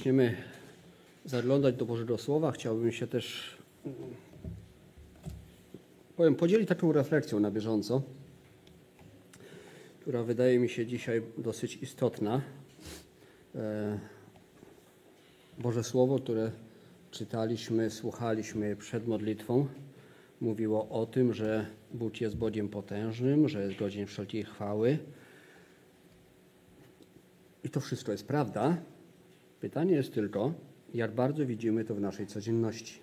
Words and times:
zaczniemy 0.00 0.36
zaglądać 1.24 1.76
do 1.76 1.86
Bożego 1.86 2.18
Słowa, 2.18 2.52
chciałbym 2.52 2.92
się 2.92 3.06
też 3.06 3.56
powiem, 6.16 6.34
podzielić 6.34 6.68
taką 6.68 6.92
refleksją 6.92 7.40
na 7.40 7.50
bieżąco, 7.50 8.02
która 10.00 10.22
wydaje 10.22 10.58
mi 10.58 10.68
się 10.68 10.86
dzisiaj 10.86 11.22
dosyć 11.38 11.76
istotna. 11.76 12.42
E, 13.54 13.98
Boże 15.58 15.84
Słowo, 15.84 16.18
które 16.18 16.50
czytaliśmy, 17.10 17.90
słuchaliśmy 17.90 18.76
przed 18.76 19.08
modlitwą, 19.08 19.66
mówiło 20.40 20.88
o 20.88 21.06
tym, 21.06 21.34
że 21.34 21.66
Bóg 21.94 22.20
jest 22.20 22.36
Bogiem 22.36 22.68
potężnym, 22.68 23.48
że 23.48 23.62
jest 23.62 23.78
godzien 23.78 24.06
wszelkiej 24.06 24.44
chwały. 24.44 24.98
I 27.64 27.70
to 27.70 27.80
wszystko 27.80 28.12
jest 28.12 28.26
prawda. 28.26 28.76
Pytanie 29.60 29.94
jest 29.94 30.14
tylko, 30.14 30.52
jak 30.94 31.14
bardzo 31.14 31.46
widzimy 31.46 31.84
to 31.84 31.94
w 31.94 32.00
naszej 32.00 32.26
codzienności. 32.26 33.00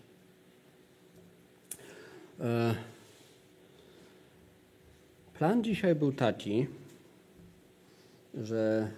E, 2.39 2.75
plan 5.33 5.63
dzisiaj 5.63 5.95
był 5.95 6.11
taki, 6.11 6.67
że 8.33 8.91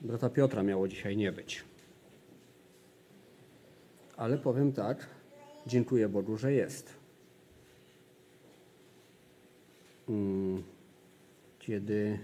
brata 0.00 0.30
Piotra 0.30 0.62
miało 0.62 0.88
dzisiaj 0.88 1.16
nie 1.16 1.32
być. 1.32 1.64
Ale 4.16 4.38
powiem 4.38 4.72
tak, 4.72 5.06
dziękuję 5.66 6.08
Bogu, 6.08 6.36
że 6.36 6.52
jest. 6.52 6.94
Mm, 10.08 10.62
kiedy 11.58 12.18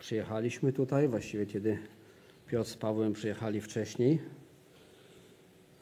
przyjechaliśmy 0.00 0.72
tutaj, 0.72 1.08
właściwie 1.08 1.46
kiedy 1.46 1.78
Piotr 2.46 2.70
z 2.70 2.76
Pawłem 2.76 3.12
przyjechali 3.12 3.60
wcześniej, 3.60 4.18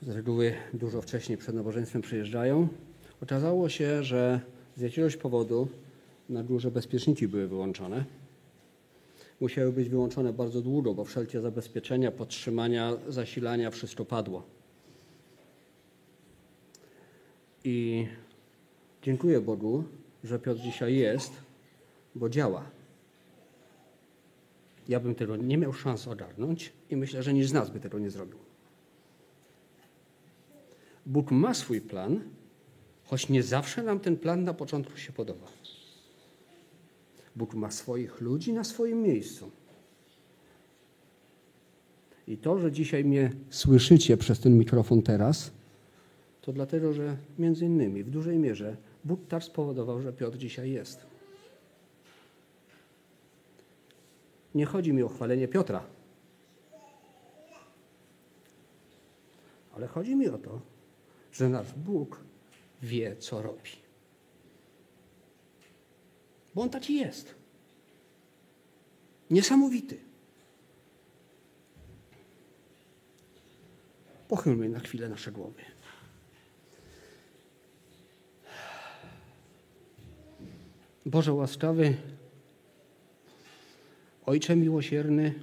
z 0.03 0.09
reguły 0.09 0.55
dużo 0.75 1.03
wcześniej 1.03 1.39
przed 1.39 1.55
nabożeństwem 1.55 2.03
przyjeżdżają, 2.03 2.69
okazało 3.23 3.69
się, 3.69 4.03
że 4.03 4.41
z 4.77 4.81
jakiegoś 4.81 5.17
powodu 5.17 5.69
na 6.29 6.43
górze 6.43 6.71
bezpieczniki 6.71 7.29
były 7.29 7.49
wyłączone. 7.49 8.05
Musiały 9.41 9.73
być 9.73 9.89
wyłączone 9.89 10.33
bardzo 10.33 10.63
długo, 10.63 10.95
bo 10.95 11.05
wszelkie 11.05 11.41
zabezpieczenia, 11.41 12.11
podtrzymania, 12.13 12.93
zasilania, 13.09 13.71
wszystko 13.71 14.05
padło. 14.05 14.43
I 17.65 18.07
dziękuję 19.03 19.41
Bogu, 19.41 19.85
że 20.25 20.39
Piotr 20.39 20.61
dzisiaj 20.61 20.97
jest, 20.97 21.33
bo 22.15 22.29
działa. 22.29 22.78
Ja 24.89 25.01
bym 25.01 25.15
tego 25.15 25.37
nie 25.37 25.59
miał 25.59 25.73
szans 25.73 26.09
ogarnąć 26.09 26.73
i 26.91 26.97
myślę, 26.97 27.23
że 27.23 27.35
nikt 27.35 27.49
z 27.49 27.53
nas 27.53 27.71
by 27.71 27.81
tego 27.81 27.99
nie 27.99 28.11
zrobił. 28.11 28.39
Bóg 31.07 31.31
ma 31.31 31.55
swój 31.55 31.81
plan, 31.81 32.21
choć 33.05 33.29
nie 33.29 33.43
zawsze 33.43 33.83
nam 33.83 34.01
ten 34.01 34.17
plan 34.17 34.45
na 34.45 34.55
początku 34.55 34.97
się 34.97 35.13
podoba. 35.13 35.47
Bóg 37.37 37.55
ma 37.55 37.71
swoich 37.71 38.21
ludzi 38.21 38.53
na 38.53 38.65
swoim 38.65 39.03
miejscu. 39.03 39.51
I 42.29 42.37
to, 42.37 42.59
że 42.59 42.73
dzisiaj 42.73 43.05
mnie 43.05 43.31
słyszycie 43.51 44.17
przez 44.17 44.41
ten 44.41 44.59
mikrofon 44.59 45.03
teraz, 45.03 45.51
to 46.41 46.53
dlatego, 46.53 46.93
że 46.93 47.17
między 47.39 47.65
innymi 47.65 48.05
w 48.05 48.11
dużej 48.11 48.39
mierze 48.39 48.77
Bóg 49.05 49.21
tak 49.29 49.45
spowodował, 49.45 50.03
że 50.03 50.13
Piotr 50.13 50.39
dzisiaj 50.39 50.71
jest. 50.71 51.08
Nie 54.59 54.67
chodzi 54.67 54.93
mi 54.93 55.03
o 55.03 55.09
chwalenie 55.09 55.49
Piotra, 55.49 55.85
ale 59.75 59.87
chodzi 59.87 60.17
mi 60.17 60.29
o 60.29 60.39
to, 60.39 60.61
że 61.33 61.49
nasz 61.49 61.73
Bóg 61.73 62.21
wie, 62.83 63.17
co 63.17 63.43
robi. 63.43 63.71
Bo 66.55 66.63
On 66.63 66.71
taki 66.71 66.95
jest. 66.95 67.35
Niesamowity. 69.31 69.99
Pochylmy 74.29 74.69
na 74.69 74.81
chwilę 74.81 75.09
nasze 75.09 75.33
głowy. 75.33 75.63
Boże 81.07 81.33
łaskawy, 81.33 81.97
Ojcze 84.29 84.57
miłosierny, 84.57 85.35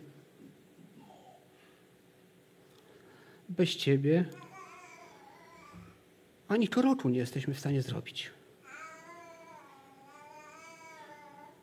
bez 3.49 3.69
Ciebie 3.69 4.25
ani 6.47 6.67
kroku 6.67 7.09
nie 7.09 7.19
jesteśmy 7.19 7.53
w 7.53 7.59
stanie 7.59 7.81
zrobić. 7.81 8.31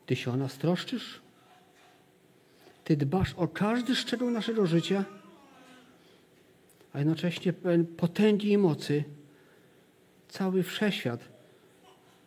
Ty 0.06 0.16
się 0.16 0.32
o 0.32 0.36
nas 0.36 0.58
troszczysz? 0.58 1.20
Ty 2.84 2.96
dbasz 2.96 3.34
o 3.34 3.48
każdy 3.48 3.96
szczegół 3.96 4.30
naszego 4.30 4.66
życia, 4.66 5.04
a 6.92 6.98
jednocześnie 6.98 7.52
potęgi 7.96 8.52
i 8.52 8.58
mocy 8.58 9.04
cały 10.28 10.62
wszechświat, 10.62 11.28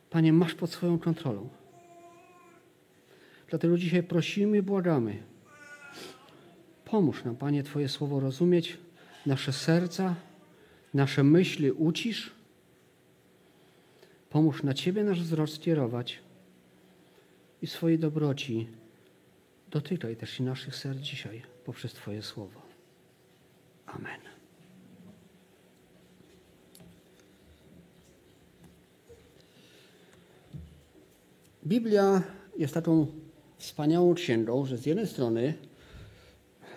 Panie, 0.10 0.34
masz 0.34 0.54
pod 0.54 0.72
swoją 0.72 1.00
kontrolą. 1.00 1.50
Dlatego 3.50 3.78
dzisiaj 3.78 4.04
prosimy 4.04 4.64
błagamy. 4.64 5.24
Pomóż 6.86 7.24
nam, 7.24 7.36
Panie, 7.36 7.64
Twoje 7.64 7.90
słowo 7.90 8.20
rozumieć, 8.20 8.78
nasze 9.26 9.54
serca, 9.54 10.16
nasze 10.94 11.24
myśli 11.24 11.72
ucisz. 11.72 12.32
Pomóż 14.30 14.64
na 14.64 14.74
Ciebie 14.74 15.04
nasz 15.04 15.22
wzrok 15.22 15.50
skierować 15.50 16.20
i 17.62 17.68
swojej 17.68 18.00
dobroci 18.00 18.68
dotykaj 19.72 20.16
też 20.16 20.40
i 20.40 20.44
naszych 20.44 20.76
serc 20.76 21.00
dzisiaj 21.00 21.42
poprzez 21.66 21.94
Twoje 21.94 22.22
słowo. 22.22 22.62
Amen. 23.86 24.20
Biblia 31.66 32.22
jest 32.58 32.74
taką 32.74 33.08
wspaniałą 33.58 34.14
księgą, 34.14 34.66
że 34.66 34.78
z 34.78 34.86
jednej 34.86 35.08
strony, 35.08 35.54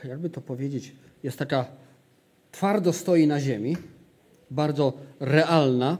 jakby 0.05 0.31
to 0.31 0.41
powiedzieć, 0.41 0.93
jest 1.23 1.39
taka 1.39 1.67
twardo 2.53 2.93
stoi 2.93 3.27
na 3.27 3.41
ziemi, 3.41 3.77
bardzo 4.51 4.93
realna, 5.21 5.99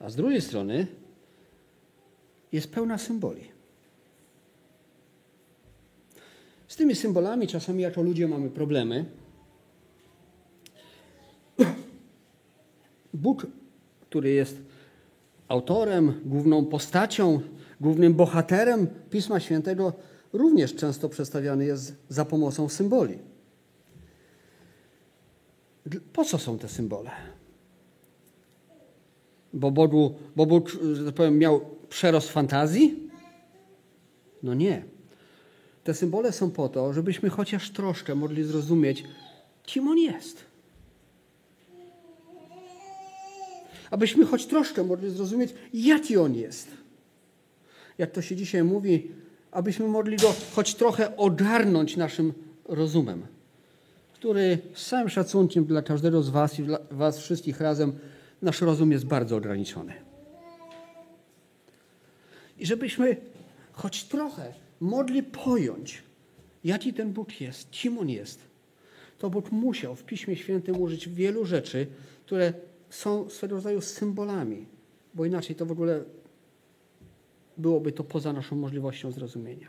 a 0.00 0.10
z 0.10 0.16
drugiej 0.16 0.40
strony 0.40 0.86
jest 2.52 2.70
pełna 2.70 2.98
symboli. 2.98 3.54
Z 6.68 6.76
tymi 6.76 6.94
symbolami 6.94 7.46
czasami 7.46 7.82
jako 7.82 8.02
ludzie 8.02 8.28
mamy 8.28 8.50
problemy. 8.50 9.04
Bóg, 13.14 13.46
który 14.00 14.30
jest 14.30 14.56
autorem, 15.48 16.20
główną 16.24 16.64
postacią, 16.64 17.40
głównym 17.80 18.14
bohaterem 18.14 18.86
Pisma 19.10 19.40
Świętego, 19.40 19.92
również 20.32 20.74
często 20.74 21.08
przedstawiany 21.08 21.64
jest 21.64 21.96
za 22.08 22.24
pomocą 22.24 22.68
symboli. 22.68 23.18
Po 26.12 26.24
co 26.24 26.38
są 26.38 26.58
te 26.58 26.68
symbole? 26.68 27.10
Bo, 29.52 29.70
Bogu, 29.70 30.14
bo 30.36 30.46
Bóg, 30.46 30.70
że 30.92 31.04
tak 31.04 31.14
powiem, 31.14 31.38
miał 31.38 31.60
przerost 31.88 32.28
fantazji? 32.28 33.10
No 34.42 34.54
nie. 34.54 34.82
Te 35.84 35.94
symbole 35.94 36.32
są 36.32 36.50
po 36.50 36.68
to, 36.68 36.92
żebyśmy 36.92 37.30
chociaż 37.30 37.70
troszkę 37.70 38.14
mogli 38.14 38.44
zrozumieć, 38.44 39.04
kim 39.62 39.88
On 39.88 39.98
jest. 39.98 40.44
Abyśmy 43.90 44.24
choć 44.24 44.46
troszkę 44.46 44.84
mogli 44.84 45.10
zrozumieć, 45.10 45.54
jaki 45.72 46.16
On 46.16 46.34
jest. 46.34 46.83
Jak 47.98 48.10
to 48.10 48.22
się 48.22 48.36
dzisiaj 48.36 48.64
mówi, 48.64 49.10
abyśmy 49.52 49.88
mogli 49.88 50.16
go 50.16 50.34
choć 50.54 50.74
trochę 50.74 51.16
ogarnąć 51.16 51.96
naszym 51.96 52.32
rozumem, 52.64 53.26
który 54.14 54.58
z 54.74 54.86
całym 54.86 55.08
szacunkiem 55.08 55.64
dla 55.64 55.82
każdego 55.82 56.22
z 56.22 56.28
Was 56.28 56.58
i 56.58 56.62
dla 56.62 56.78
Was 56.90 57.18
wszystkich 57.18 57.60
razem, 57.60 57.92
nasz 58.42 58.60
rozum 58.60 58.92
jest 58.92 59.06
bardzo 59.06 59.36
ograniczony. 59.36 59.92
I 62.58 62.66
żebyśmy 62.66 63.16
choć 63.72 64.04
trochę 64.04 64.54
mogli 64.80 65.22
pojąć, 65.22 66.02
jaki 66.64 66.94
ten 66.94 67.12
Bóg 67.12 67.40
jest, 67.40 67.70
kim 67.70 67.98
On 67.98 68.10
jest, 68.10 68.40
to 69.18 69.30
Bóg 69.30 69.52
musiał 69.52 69.96
w 69.96 70.04
Piśmie 70.04 70.36
Świętym 70.36 70.80
użyć 70.80 71.08
wielu 71.08 71.44
rzeczy, 71.44 71.86
które 72.26 72.52
są 72.90 73.30
swego 73.30 73.54
rodzaju 73.54 73.80
symbolami, 73.80 74.66
bo 75.14 75.24
inaczej 75.24 75.56
to 75.56 75.66
w 75.66 75.72
ogóle 75.72 76.04
byłoby 77.56 77.92
to 77.92 78.04
poza 78.04 78.32
naszą 78.32 78.56
możliwością 78.56 79.12
zrozumienia. 79.12 79.68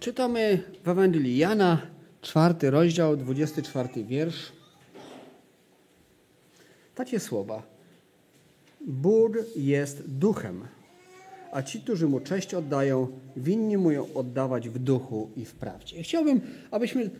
czytamy 0.00 0.62
w 0.84 0.88
Ewangelii 0.88 1.38
Jana, 1.38 1.78
czwarty 2.22 2.70
rozdział, 2.70 3.16
24 3.16 4.04
wiersz. 4.04 4.52
Takie 6.94 7.20
słowa. 7.20 7.62
Bóg 8.86 9.32
jest 9.56 10.10
duchem, 10.10 10.68
a 11.52 11.62
ci, 11.62 11.80
którzy 11.80 12.08
mu 12.08 12.20
cześć 12.20 12.54
oddają, 12.54 13.08
winni 13.36 13.76
mu 13.76 13.90
ją 13.90 14.14
oddawać 14.14 14.68
w 14.68 14.78
duchu 14.78 15.30
i 15.36 15.44
w 15.44 15.54
prawdzie. 15.54 16.02
Chciałbym, 16.02 16.40
abyśmy 16.70 17.10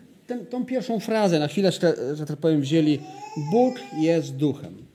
tą 0.51 0.65
pierwszą 0.65 1.01
frazę 1.01 1.39
na 1.39 1.49
chwilę, 1.49 1.73
że 2.15 2.27
tak 2.27 2.37
powiem, 2.37 2.61
wzięli. 2.61 3.01
Bóg 3.53 3.75
jest 4.01 4.37
duchem. 4.37 4.90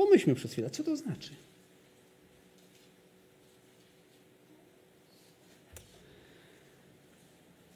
Pomyślmy 0.00 0.34
przez 0.34 0.52
chwilę, 0.52 0.70
co 0.70 0.84
to 0.84 0.96
znaczy. 0.96 1.30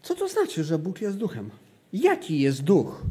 Co 0.02 0.14
to 0.14 0.28
znaczy, 0.28 0.64
że 0.64 0.78
Bóg 0.78 1.00
jest 1.00 1.16
duchem? 1.16 1.50
Jaki 1.92 2.40
jest 2.40 2.62
duch? 2.62 3.02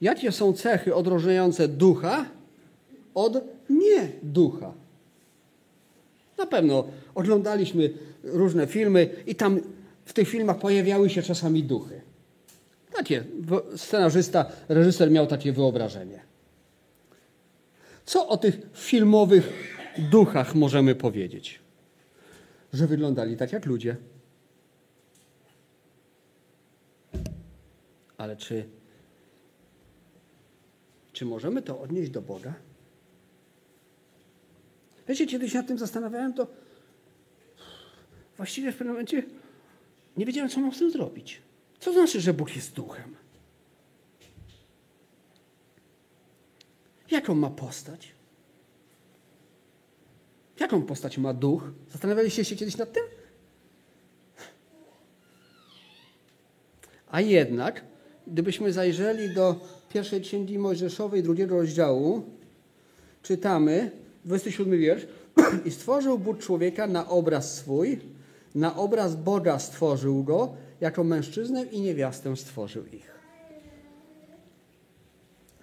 Jakie 0.00 0.32
są 0.32 0.52
cechy 0.52 0.94
odróżniające 0.94 1.68
ducha 1.68 2.26
od 3.14 3.44
nie 3.70 4.08
ducha? 4.22 4.72
Na 6.38 6.46
pewno 6.46 6.88
oglądaliśmy 7.14 7.90
różne 8.22 8.66
filmy 8.66 9.10
i 9.26 9.34
tam 9.34 9.60
w 10.04 10.12
tych 10.12 10.28
filmach 10.28 10.58
pojawiały 10.58 11.10
się 11.10 11.22
czasami 11.22 11.62
duchy. 11.62 12.09
Takie, 13.00 13.24
scenarzysta, 13.76 14.52
reżyser 14.68 15.10
miał 15.10 15.26
takie 15.26 15.52
wyobrażenie. 15.52 16.20
Co 18.04 18.28
o 18.28 18.36
tych 18.36 18.60
filmowych 18.74 19.76
duchach 20.10 20.54
możemy 20.54 20.94
powiedzieć? 20.94 21.60
Że 22.72 22.86
wyglądali 22.86 23.36
tak 23.36 23.52
jak 23.52 23.66
ludzie. 23.66 23.96
Ale 28.18 28.36
czy, 28.36 28.64
czy 31.12 31.24
możemy 31.24 31.62
to 31.62 31.80
odnieść 31.80 32.10
do 32.10 32.22
Boga? 32.22 32.54
Wiecie, 35.08 35.26
kiedyś 35.26 35.54
nad 35.54 35.66
tym 35.66 35.78
zastanawiałem, 35.78 36.34
to 36.34 36.46
właściwie 38.36 38.72
w 38.72 38.76
pewnym 38.76 38.94
momencie 38.94 39.22
nie 40.16 40.26
wiedziałem, 40.26 40.50
co 40.50 40.60
mam 40.60 40.74
z 40.74 40.78
tym 40.78 40.90
zrobić. 40.90 41.49
Co 41.80 41.92
znaczy, 41.92 42.20
że 42.20 42.34
Bóg 42.34 42.56
jest 42.56 42.72
duchem? 42.72 43.16
Jaką 47.10 47.34
ma 47.34 47.50
postać? 47.50 48.12
Jaką 50.60 50.82
postać 50.82 51.18
ma 51.18 51.34
duch? 51.34 51.62
Zastanawialiście 51.92 52.44
się 52.44 52.56
kiedyś 52.56 52.76
nad 52.76 52.92
tym? 52.92 53.02
A 57.10 57.20
jednak, 57.20 57.84
gdybyśmy 58.26 58.72
zajrzeli 58.72 59.34
do 59.34 59.60
pierwszej 59.88 60.20
księgi 60.20 60.58
Mojżeszowej, 60.58 61.22
drugiego 61.22 61.56
rozdziału, 61.56 62.22
czytamy, 63.22 63.90
27 64.24 64.78
wiersz, 64.78 65.06
i 65.66 65.70
stworzył 65.70 66.18
Bóg 66.18 66.38
człowieka 66.38 66.86
na 66.86 67.08
obraz 67.08 67.54
swój, 67.54 68.00
na 68.54 68.76
obraz 68.76 69.16
Boga 69.16 69.58
stworzył 69.58 70.24
go, 70.24 70.54
jako 70.80 71.04
mężczyznę 71.04 71.64
i 71.64 71.80
niewiastę 71.80 72.36
stworzył 72.36 72.86
ich. 72.86 73.10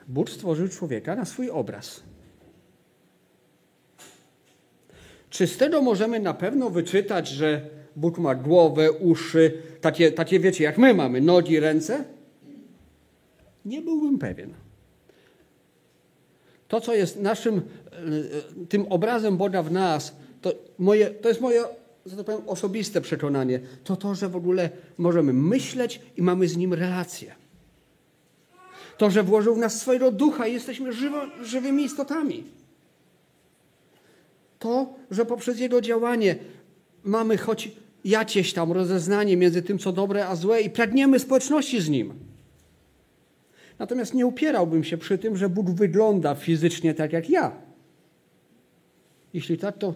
Bóg 0.08 0.30
stworzył 0.30 0.68
człowieka 0.68 1.16
na 1.16 1.26
swój 1.26 1.50
obraz. 1.50 2.04
Czy 5.30 5.48
z 5.48 5.58
tego 5.58 5.82
możemy 5.82 6.20
na 6.20 6.34
pewno 6.34 6.70
wyczytać, 6.70 7.28
że 7.28 7.70
Bóg 7.96 8.18
ma 8.18 8.36
głowę, 8.36 8.92
uszy, 8.92 9.62
takie, 9.82 10.12
takie 10.12 10.40
wiecie, 10.40 10.64
jak 10.64 10.78
my 10.78 10.94
mamy, 10.94 11.22
nogi, 11.22 11.60
ręce? 11.60 12.04
Nie 13.66 13.82
byłbym 13.82 14.20
pewien. 14.20 14.54
To, 16.68 16.82
co 16.82 16.94
jest 16.94 17.20
naszym, 17.20 17.58
e, 17.58 18.66
tym 18.66 18.86
obrazem 18.90 19.38
Boga 19.38 19.64
w 19.64 19.72
nas, 19.72 20.16
to, 20.42 20.54
moje, 20.78 21.10
to 21.10 21.30
jest 21.30 21.42
moje 21.42 21.64
że 22.08 22.16
tak 22.16 22.26
powiem, 22.26 22.42
osobiste 22.48 23.02
przekonanie, 23.02 23.60
to 23.84 23.96
to, 23.96 24.16
że 24.16 24.30
w 24.30 24.36
ogóle 24.36 24.70
możemy 24.98 25.34
myśleć 25.34 26.02
i 26.18 26.22
mamy 26.22 26.48
z 26.48 26.58
Nim 26.58 26.74
relację. 26.74 27.36
To, 28.98 29.10
że 29.10 29.24
włożył 29.24 29.56
w 29.56 29.58
nas 29.58 29.82
swojego 29.82 30.12
ducha 30.12 30.48
i 30.48 30.54
jesteśmy 30.54 30.94
żywo, 30.94 31.22
żywymi 31.44 31.84
istotami. 31.84 32.44
To, 34.60 34.94
że 35.12 35.26
poprzez 35.26 35.60
Jego 35.60 35.82
działanie 35.82 36.36
mamy 37.04 37.38
choć 37.38 37.72
jakieś 38.06 38.54
tam 38.54 38.72
rozeznanie 38.72 39.38
między 39.38 39.62
tym, 39.62 39.80
co 39.80 39.92
dobre, 39.92 40.28
a 40.28 40.36
złe 40.36 40.62
i 40.62 40.70
pragniemy 40.70 41.20
społeczności 41.20 41.82
z 41.82 41.90
Nim. 41.90 42.14
Natomiast 43.80 44.14
nie 44.14 44.26
upierałbym 44.26 44.84
się 44.84 44.98
przy 44.98 45.18
tym, 45.18 45.38
że 45.38 45.50
Bóg 45.50 45.70
wygląda 45.70 46.36
fizycznie 46.36 46.94
tak 46.94 47.14
jak 47.14 47.30
ja. 47.30 47.52
Jeśli 49.34 49.58
tak, 49.58 49.78
to 49.78 49.94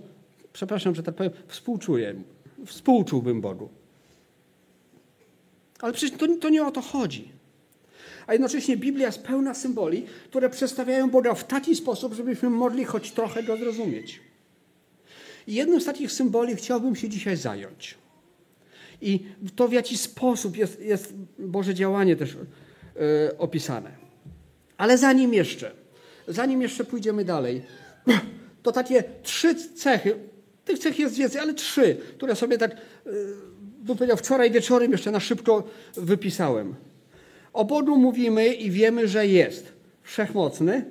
przepraszam, 0.53 0.95
że 0.95 1.03
tak 1.03 1.15
powiem, 1.15 1.31
współczuję. 1.47 2.15
Współczułbym 2.65 3.41
Bogu. 3.41 3.69
Ale 5.79 5.93
przecież 5.93 6.19
to, 6.19 6.27
to 6.35 6.49
nie 6.49 6.65
o 6.65 6.71
to 6.71 6.81
chodzi. 6.81 7.31
A 8.27 8.33
jednocześnie 8.33 8.77
Biblia 8.77 9.05
jest 9.05 9.23
pełna 9.23 9.53
symboli, 9.53 10.05
które 10.29 10.49
przedstawiają 10.49 11.09
Boga 11.09 11.33
w 11.33 11.47
taki 11.47 11.75
sposób, 11.75 12.13
żebyśmy 12.13 12.49
mogli 12.49 12.85
choć 12.85 13.11
trochę 13.11 13.43
go 13.43 13.57
zrozumieć. 13.57 14.19
I 15.47 15.53
jednym 15.53 15.81
z 15.81 15.85
takich 15.85 16.11
symboli 16.11 16.55
chciałbym 16.55 16.95
się 16.95 17.09
dzisiaj 17.09 17.37
zająć. 17.37 17.97
I 19.01 19.19
to 19.55 19.67
w 19.67 19.73
jaki 19.73 19.97
sposób 19.97 20.57
jest, 20.57 20.81
jest 20.81 21.13
Boże 21.39 21.73
działanie 21.73 22.15
też 22.15 22.33
yy, 22.33 23.37
opisane. 23.37 23.91
Ale 24.77 24.97
zanim 24.97 25.33
jeszcze, 25.33 25.71
zanim 26.27 26.61
jeszcze 26.61 26.83
pójdziemy 26.83 27.25
dalej, 27.25 27.61
to 28.63 28.71
takie 28.71 29.03
trzy 29.23 29.55
cechy, 29.55 30.15
tych 30.71 30.79
cech 30.79 30.99
jest 30.99 31.15
więcej, 31.15 31.41
ale 31.41 31.53
trzy, 31.53 31.97
które 32.17 32.35
sobie 32.35 32.57
tak, 32.57 32.71
yy, 33.05 33.35
bym 33.79 33.97
powiedział, 33.97 34.17
wczoraj 34.17 34.51
wieczorem 34.51 34.91
jeszcze 34.91 35.11
na 35.11 35.19
szybko 35.19 35.63
wypisałem. 35.93 36.75
O 37.53 37.65
Bogu 37.65 37.97
mówimy 37.97 38.53
i 38.53 38.71
wiemy, 38.71 39.07
że 39.07 39.27
jest 39.27 39.71
wszechmocny, 40.03 40.85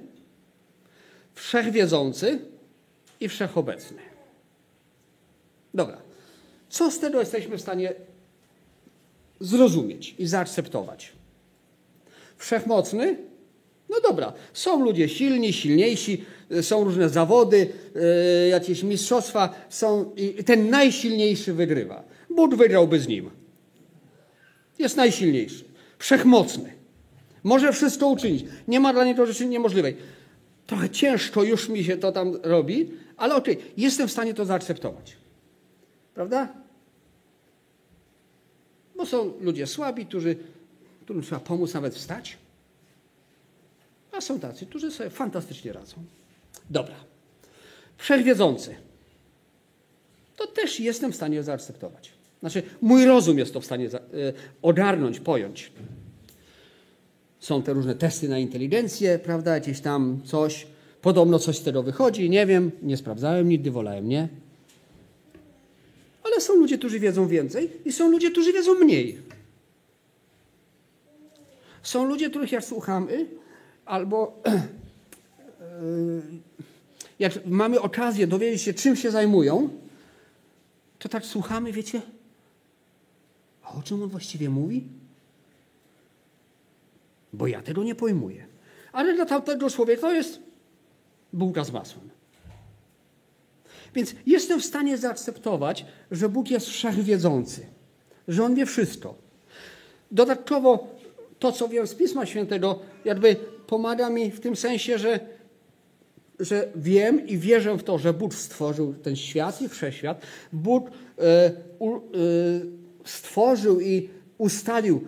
wszechwiedzący 1.34 2.38
i 3.20 3.28
wszechobecny. 3.28 3.98
Dobra. 5.74 5.98
Co 6.68 6.90
z 6.90 6.98
tego 6.98 7.20
jesteśmy 7.20 7.56
w 7.56 7.60
stanie 7.60 7.94
zrozumieć 9.40 10.14
i 10.18 10.26
zaakceptować? 10.26 11.12
Wszechmocny? 12.36 13.16
No 13.90 14.00
dobra, 14.00 14.32
są 14.52 14.84
ludzie 14.84 15.08
silni, 15.08 15.52
silniejsi, 15.52 16.24
są 16.62 16.84
różne 16.84 17.08
zawody, 17.08 17.68
yy, 17.94 18.48
jakieś 18.48 18.82
mistrzostwa, 18.82 19.66
są, 19.68 20.14
i 20.16 20.44
ten 20.44 20.70
najsilniejszy 20.70 21.54
wygrywa. 21.54 22.04
Bóg 22.36 22.54
wygrałby 22.54 23.00
z 23.00 23.08
nim. 23.08 23.30
Jest 24.78 24.96
najsilniejszy, 24.96 25.64
wszechmocny. 25.98 26.72
Może 27.42 27.72
wszystko 27.72 28.08
uczynić. 28.08 28.44
Nie 28.68 28.80
ma 28.80 28.92
dla 28.92 29.04
niego 29.04 29.26
rzeczy 29.26 29.46
niemożliwej. 29.46 29.96
Trochę 30.66 30.90
ciężko 30.90 31.42
już 31.42 31.68
mi 31.68 31.84
się 31.84 31.96
to 31.96 32.12
tam 32.12 32.38
robi, 32.42 32.90
ale 33.16 33.34
okej, 33.34 33.56
okay, 33.56 33.70
jestem 33.76 34.08
w 34.08 34.12
stanie 34.12 34.34
to 34.34 34.44
zaakceptować. 34.44 35.16
Prawda? 36.14 36.48
Bo 38.96 39.06
są 39.06 39.32
ludzie 39.40 39.66
słabi, 39.66 40.06
którzy, 40.06 40.36
którym 41.04 41.22
trzeba 41.22 41.40
pomóc 41.40 41.74
nawet 41.74 41.94
wstać. 41.94 42.38
A 44.20 44.22
są 44.22 44.40
tacy, 44.40 44.66
którzy 44.66 44.90
sobie 44.90 45.10
fantastycznie 45.10 45.72
radzą. 45.72 45.96
Dobra. 46.70 46.94
Wszechwiedzący. 47.96 48.74
To 50.36 50.46
też 50.46 50.80
jestem 50.80 51.12
w 51.12 51.16
stanie 51.16 51.42
zaakceptować. 51.42 52.12
Znaczy, 52.40 52.62
mój 52.80 53.04
rozum 53.04 53.38
jest 53.38 53.52
to 53.52 53.60
w 53.60 53.64
stanie 53.64 53.86
e, 53.86 53.98
ogarnąć, 54.62 55.20
pojąć. 55.20 55.72
Są 57.38 57.62
te 57.62 57.72
różne 57.72 57.94
testy 57.94 58.28
na 58.28 58.38
inteligencję, 58.38 59.18
prawda, 59.18 59.54
jakieś 59.54 59.80
tam 59.80 60.20
coś. 60.24 60.66
Podobno 61.02 61.38
coś 61.38 61.58
z 61.58 61.62
tego 61.62 61.82
wychodzi, 61.82 62.30
nie 62.30 62.46
wiem, 62.46 62.70
nie 62.82 62.96
sprawdzałem 62.96 63.48
nigdy, 63.48 63.70
wolałem 63.70 64.08
nie. 64.08 64.28
Ale 66.22 66.40
są 66.40 66.54
ludzie, 66.54 66.78
którzy 66.78 67.00
wiedzą 67.00 67.28
więcej 67.28 67.70
i 67.84 67.92
są 67.92 68.10
ludzie, 68.10 68.30
którzy 68.30 68.52
wiedzą 68.52 68.74
mniej. 68.74 69.18
Są 71.82 72.04
ludzie, 72.04 72.30
których 72.30 72.52
jak 72.52 72.64
słuchamy, 72.64 73.26
albo 73.90 74.42
jak 77.18 77.46
mamy 77.46 77.80
okazję 77.80 78.26
dowiedzieć 78.26 78.62
się, 78.62 78.74
czym 78.74 78.96
się 78.96 79.10
zajmują, 79.10 79.68
to 80.98 81.08
tak 81.08 81.26
słuchamy, 81.26 81.72
wiecie, 81.72 82.02
a 83.62 83.72
o 83.72 83.82
czym 83.82 84.02
on 84.02 84.08
właściwie 84.08 84.50
mówi? 84.50 84.84
Bo 87.32 87.46
ja 87.46 87.62
tego 87.62 87.82
nie 87.82 87.94
pojmuję. 87.94 88.46
Ale 88.92 89.14
dla 89.14 89.26
tamtego 89.26 89.70
człowieka 89.70 90.00
to 90.00 90.12
jest 90.12 90.40
bułka 91.32 91.64
z 91.64 91.72
masłem. 91.72 92.10
Więc 93.94 94.14
jestem 94.26 94.60
w 94.60 94.64
stanie 94.64 94.98
zaakceptować, 94.98 95.86
że 96.10 96.28
Bóg 96.28 96.50
jest 96.50 96.66
wszechwiedzący, 96.66 97.66
że 98.28 98.44
On 98.44 98.54
wie 98.54 98.66
wszystko. 98.66 99.14
Dodatkowo 100.10 100.99
to, 101.40 101.52
co 101.52 101.68
wiem 101.68 101.86
z 101.86 101.94
Pisma 101.94 102.26
Świętego, 102.26 102.78
jakby 103.04 103.36
pomaga 103.66 104.10
mi 104.10 104.30
w 104.30 104.40
tym 104.40 104.56
sensie, 104.56 104.98
że, 104.98 105.20
że 106.40 106.68
wiem 106.76 107.26
i 107.26 107.38
wierzę 107.38 107.76
w 107.76 107.82
to, 107.82 107.98
że 107.98 108.12
Bóg 108.12 108.34
stworzył 108.34 108.94
ten 108.94 109.16
świat 109.16 109.62
i 109.62 109.68
wszechświat. 109.68 110.22
Bóg 110.52 110.90
e, 111.18 111.52
u, 111.78 111.96
e, 111.96 112.00
stworzył 113.04 113.80
i 113.80 114.08
ustalił 114.38 115.04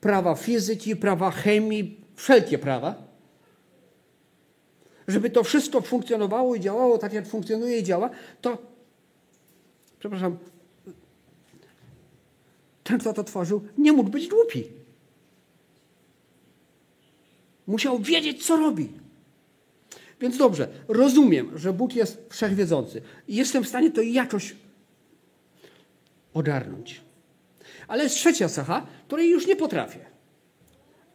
prawa 0.00 0.34
fizyki, 0.34 0.96
prawa 0.96 1.30
chemii, 1.30 2.00
wszelkie 2.14 2.58
prawa. 2.58 3.04
Żeby 5.08 5.30
to 5.30 5.42
wszystko 5.42 5.80
funkcjonowało 5.80 6.54
i 6.54 6.60
działało 6.60 6.98
tak, 6.98 7.12
jak 7.12 7.26
funkcjonuje 7.26 7.78
i 7.78 7.82
działa, 7.82 8.10
to, 8.40 8.58
przepraszam, 9.98 10.36
ten, 12.84 12.98
kto 12.98 13.12
to 13.12 13.24
tworzył, 13.24 13.62
nie 13.78 13.92
mógł 13.92 14.10
być 14.10 14.28
głupi. 14.28 14.83
Musiał 17.66 17.98
wiedzieć, 17.98 18.46
co 18.46 18.56
robi. 18.56 18.88
Więc 20.20 20.36
dobrze, 20.36 20.68
rozumiem, 20.88 21.58
że 21.58 21.72
Bóg 21.72 21.94
jest 21.94 22.26
wszechwiedzący. 22.30 23.02
Jestem 23.28 23.64
w 23.64 23.68
stanie 23.68 23.90
to 23.90 24.02
jakoś 24.02 24.56
ogarnąć. 26.34 27.00
Ale 27.88 28.02
jest 28.02 28.16
trzecia 28.16 28.48
cecha, 28.48 28.86
której 29.06 29.30
już 29.30 29.46
nie 29.46 29.56
potrafię. 29.56 30.00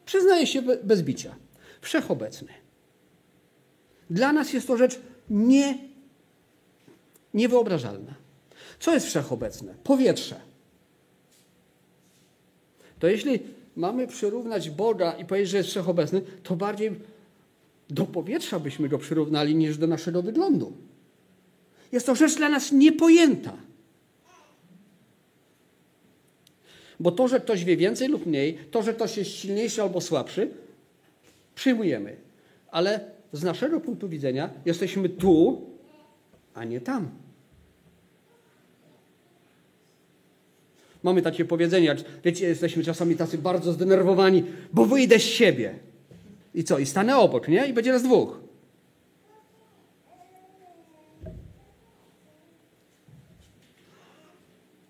Przyznaję 0.05 0.47
się 0.47 0.61
bez 0.61 1.01
bicia. 1.01 1.35
Wszechobecny. 1.81 2.53
Dla 4.09 4.33
nas 4.33 4.53
jest 4.53 4.67
to 4.67 4.77
rzecz 4.77 4.99
nie, 5.29 5.77
niewyobrażalna. 7.33 8.13
Co 8.79 8.93
jest 8.93 9.07
wszechobecne? 9.07 9.75
Powietrze. 9.83 10.41
To 12.99 13.07
jeśli 13.07 13.39
mamy 13.75 14.07
przyrównać 14.07 14.69
Boga 14.69 15.11
i 15.11 15.25
powiedzieć, 15.25 15.49
że 15.49 15.57
jest 15.57 15.69
wszechobecny, 15.69 16.21
to 16.43 16.55
bardziej 16.55 16.91
do 17.89 18.05
powietrza 18.05 18.59
byśmy 18.59 18.89
go 18.89 18.97
przyrównali 18.97 19.55
niż 19.55 19.77
do 19.77 19.87
naszego 19.87 20.21
wyglądu. 20.21 20.73
Jest 21.91 22.05
to 22.05 22.15
rzecz 22.15 22.35
dla 22.35 22.49
nas 22.49 22.71
niepojęta. 22.71 23.53
Bo 26.99 27.11
to, 27.11 27.27
że 27.27 27.39
ktoś 27.39 27.65
wie 27.65 27.77
więcej 27.77 28.07
lub 28.07 28.25
mniej, 28.25 28.57
to, 28.71 28.83
że 28.83 28.93
ktoś 28.93 29.17
jest 29.17 29.31
silniejszy 29.31 29.81
albo 29.81 30.01
słabszy, 30.01 30.49
przyjmujemy. 31.55 32.15
Ale 32.71 32.99
z 33.33 33.43
naszego 33.43 33.81
punktu 33.81 34.09
widzenia 34.09 34.49
jesteśmy 34.65 35.09
tu, 35.09 35.61
a 36.53 36.63
nie 36.63 36.81
tam. 36.81 37.09
Mamy 41.03 41.21
takie 41.21 41.45
powiedzenie, 41.45 41.95
wiecie, 42.23 42.47
jesteśmy 42.47 42.83
czasami 42.83 43.15
tacy 43.15 43.37
bardzo 43.37 43.73
zdenerwowani, 43.73 44.43
bo 44.73 44.85
wyjdę 44.85 45.19
z 45.19 45.23
siebie. 45.23 45.79
I 46.55 46.63
co? 46.63 46.79
I 46.79 46.85
stanę 46.85 47.17
obok, 47.17 47.47
nie? 47.47 47.67
I 47.67 47.73
będzie 47.73 47.91
nas 47.91 48.03
dwóch. 48.03 48.39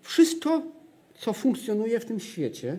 Wszystko, 0.02 0.62
co 1.14 1.32
funkcjonuje 1.32 2.00
w 2.00 2.04
tym 2.04 2.20
świecie, 2.20 2.78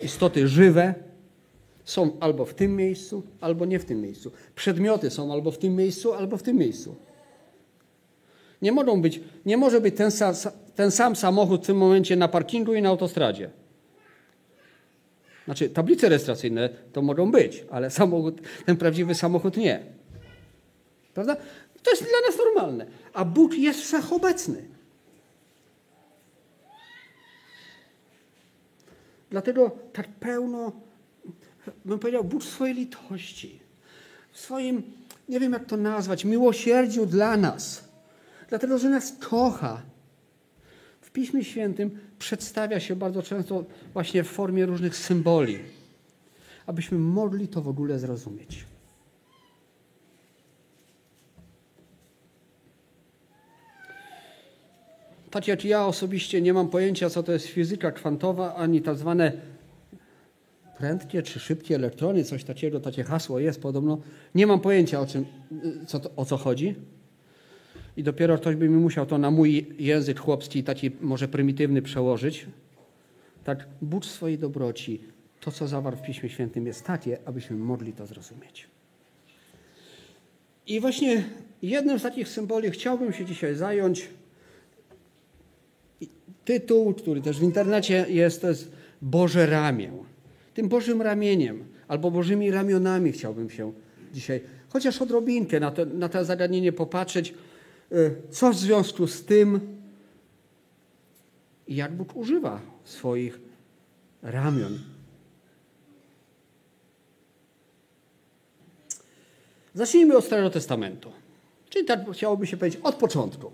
istoty 0.00 0.48
żywe, 0.48 0.94
są 1.84 2.16
albo 2.20 2.44
w 2.44 2.54
tym 2.54 2.76
miejscu, 2.76 3.22
albo 3.40 3.64
nie 3.64 3.78
w 3.78 3.84
tym 3.84 4.00
miejscu. 4.00 4.32
Przedmioty 4.54 5.10
są 5.10 5.32
albo 5.32 5.50
w 5.50 5.58
tym 5.58 5.76
miejscu, 5.76 6.12
albo 6.12 6.36
w 6.36 6.42
tym 6.42 6.56
miejscu. 6.56 6.96
Nie, 8.62 8.72
mogą 8.72 9.02
być, 9.02 9.20
nie 9.46 9.56
może 9.56 9.80
być 9.80 9.96
ten 9.96 10.10
sam, 10.10 10.34
ten 10.74 10.90
sam 10.90 11.16
samochód 11.16 11.62
w 11.62 11.66
tym 11.66 11.76
momencie 11.76 12.16
na 12.16 12.28
parkingu 12.28 12.74
i 12.74 12.82
na 12.82 12.88
autostradzie. 12.88 13.50
Znaczy, 15.44 15.70
tablice 15.70 16.08
rejestracyjne 16.08 16.68
to 16.92 17.02
mogą 17.02 17.30
być, 17.30 17.64
ale 17.70 17.90
samochód, 17.90 18.40
ten 18.66 18.76
prawdziwy 18.76 19.14
samochód 19.14 19.56
nie. 19.56 19.82
Prawda? 21.14 21.36
To 21.82 21.90
jest 21.90 22.02
dla 22.02 22.20
nas 22.26 22.38
normalne. 22.38 22.86
A 23.12 23.24
Bóg 23.24 23.54
jest 23.54 23.80
wszechobecny. 23.80 24.64
Dlatego 29.30 29.70
tak 29.92 30.08
pełno, 30.08 30.72
bym 31.84 31.98
powiedział, 31.98 32.24
Bóg 32.24 32.44
swojej 32.44 32.74
litości, 32.74 33.60
w 34.32 34.40
swoim, 34.40 34.82
nie 35.28 35.40
wiem 35.40 35.52
jak 35.52 35.64
to 35.64 35.76
nazwać, 35.76 36.24
miłosierdziu 36.24 37.06
dla 37.06 37.36
nas 37.36 37.89
dlatego 38.50 38.78
że 38.78 38.88
nas 38.88 39.12
kocha. 39.20 39.82
W 41.00 41.10
Piśmie 41.10 41.44
Świętym 41.44 41.98
przedstawia 42.18 42.80
się 42.80 42.96
bardzo 42.96 43.22
często 43.22 43.64
właśnie 43.92 44.24
w 44.24 44.28
formie 44.28 44.66
różnych 44.66 44.96
symboli, 44.96 45.58
abyśmy 46.66 46.98
mogli 46.98 47.48
to 47.48 47.62
w 47.62 47.68
ogóle 47.68 47.98
zrozumieć. 47.98 48.64
Tak 55.30 55.48
jak 55.48 55.64
ja 55.64 55.86
osobiście 55.86 56.40
nie 56.40 56.52
mam 56.52 56.68
pojęcia, 56.68 57.10
co 57.10 57.22
to 57.22 57.32
jest 57.32 57.46
fizyka 57.46 57.92
kwantowa, 57.92 58.54
ani 58.54 58.82
tak 58.82 58.96
zwane 58.96 59.32
prędkie 60.78 61.22
czy 61.22 61.40
szybkie 61.40 61.74
elektrony, 61.74 62.24
coś 62.24 62.44
takiego, 62.44 62.80
takie 62.80 63.04
hasło 63.04 63.38
jest 63.38 63.62
podobno. 63.62 64.00
Nie 64.34 64.46
mam 64.46 64.60
pojęcia, 64.60 65.00
o, 65.00 65.06
czym, 65.06 65.26
co 65.86 66.00
to, 66.00 66.10
o 66.16 66.24
co 66.24 66.36
chodzi 66.36 66.74
i 68.00 68.02
dopiero 68.02 68.38
ktoś 68.38 68.56
by 68.56 68.68
mi 68.68 68.76
musiał 68.76 69.06
to 69.06 69.18
na 69.18 69.30
mój 69.30 69.66
język 69.78 70.20
chłopski, 70.20 70.64
taki 70.64 70.90
może 71.00 71.28
prymitywny, 71.28 71.82
przełożyć. 71.82 72.46
Tak, 73.44 73.66
Bóg 73.82 74.04
swojej 74.04 74.38
dobroci, 74.38 75.00
to 75.40 75.50
co 75.50 75.68
zawarł 75.68 75.96
w 75.96 76.02
Piśmie 76.02 76.28
Świętym 76.28 76.66
jest 76.66 76.84
takie, 76.84 77.18
abyśmy 77.24 77.56
mogli 77.56 77.92
to 77.92 78.06
zrozumieć. 78.06 78.66
I 80.66 80.80
właśnie 80.80 81.24
jednym 81.62 81.98
z 81.98 82.02
takich 82.02 82.28
symboli 82.28 82.70
chciałbym 82.70 83.12
się 83.12 83.24
dzisiaj 83.24 83.54
zająć. 83.54 84.08
Tytuł, 86.44 86.94
który 86.94 87.20
też 87.20 87.40
w 87.40 87.42
internecie 87.42 88.06
jest, 88.08 88.40
to 88.40 88.48
jest 88.48 88.72
Boże 89.02 89.46
ramię. 89.46 89.92
Tym 90.54 90.68
Bożym 90.68 91.02
ramieniem 91.02 91.64
albo 91.88 92.10
Bożymi 92.10 92.50
ramionami 92.50 93.12
chciałbym 93.12 93.50
się 93.50 93.72
dzisiaj, 94.14 94.40
chociaż 94.68 95.02
odrobinkę 95.02 95.60
na 95.60 95.70
to, 95.70 95.84
na 95.84 96.08
to 96.08 96.24
zagadnienie 96.24 96.72
popatrzeć, 96.72 97.34
co 98.30 98.50
w 98.50 98.56
związku 98.56 99.06
z 99.06 99.24
tym, 99.24 99.76
jak 101.68 101.92
Bóg 101.92 102.16
używa 102.16 102.60
swoich 102.84 103.40
ramion. 104.22 104.78
Zacznijmy 109.74 110.16
od 110.16 110.24
Starego 110.24 110.50
Testamentu. 110.50 111.12
Czyli 111.70 111.84
tak 111.84 112.00
chciałoby 112.12 112.46
się 112.46 112.56
powiedzieć 112.56 112.80
od 112.82 112.94
początku. 112.94 113.50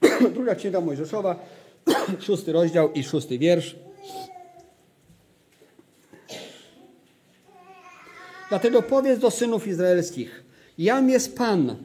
Druga 0.34 0.54
Księga 0.54 0.80
Mojżeszowa, 0.80 1.36
szósty 2.26 2.52
rozdział 2.52 2.92
i 2.92 3.02
szósty 3.02 3.38
wiersz. 3.38 3.76
Dlatego 8.48 8.82
powiedz 8.82 9.20
do 9.20 9.30
synów 9.30 9.66
izraelskich, 9.66 10.44
jam 10.78 11.10
jest 11.10 11.36
Pan, 11.36 11.76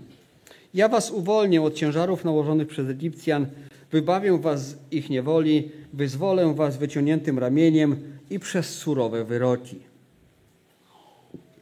ja 0.75 0.89
was 0.89 1.11
uwolnię 1.11 1.61
od 1.61 1.73
ciężarów 1.73 2.25
nałożonych 2.25 2.67
przez 2.67 2.89
Egipcjan, 2.89 3.47
wybawię 3.91 4.37
was 4.37 4.67
z 4.67 4.75
ich 4.91 5.09
niewoli, 5.09 5.71
wyzwolę 5.93 6.53
was 6.53 6.77
wyciągniętym 6.77 7.39
ramieniem 7.39 7.95
i 8.29 8.39
przez 8.39 8.69
surowe 8.69 9.23
wyroki. 9.23 9.79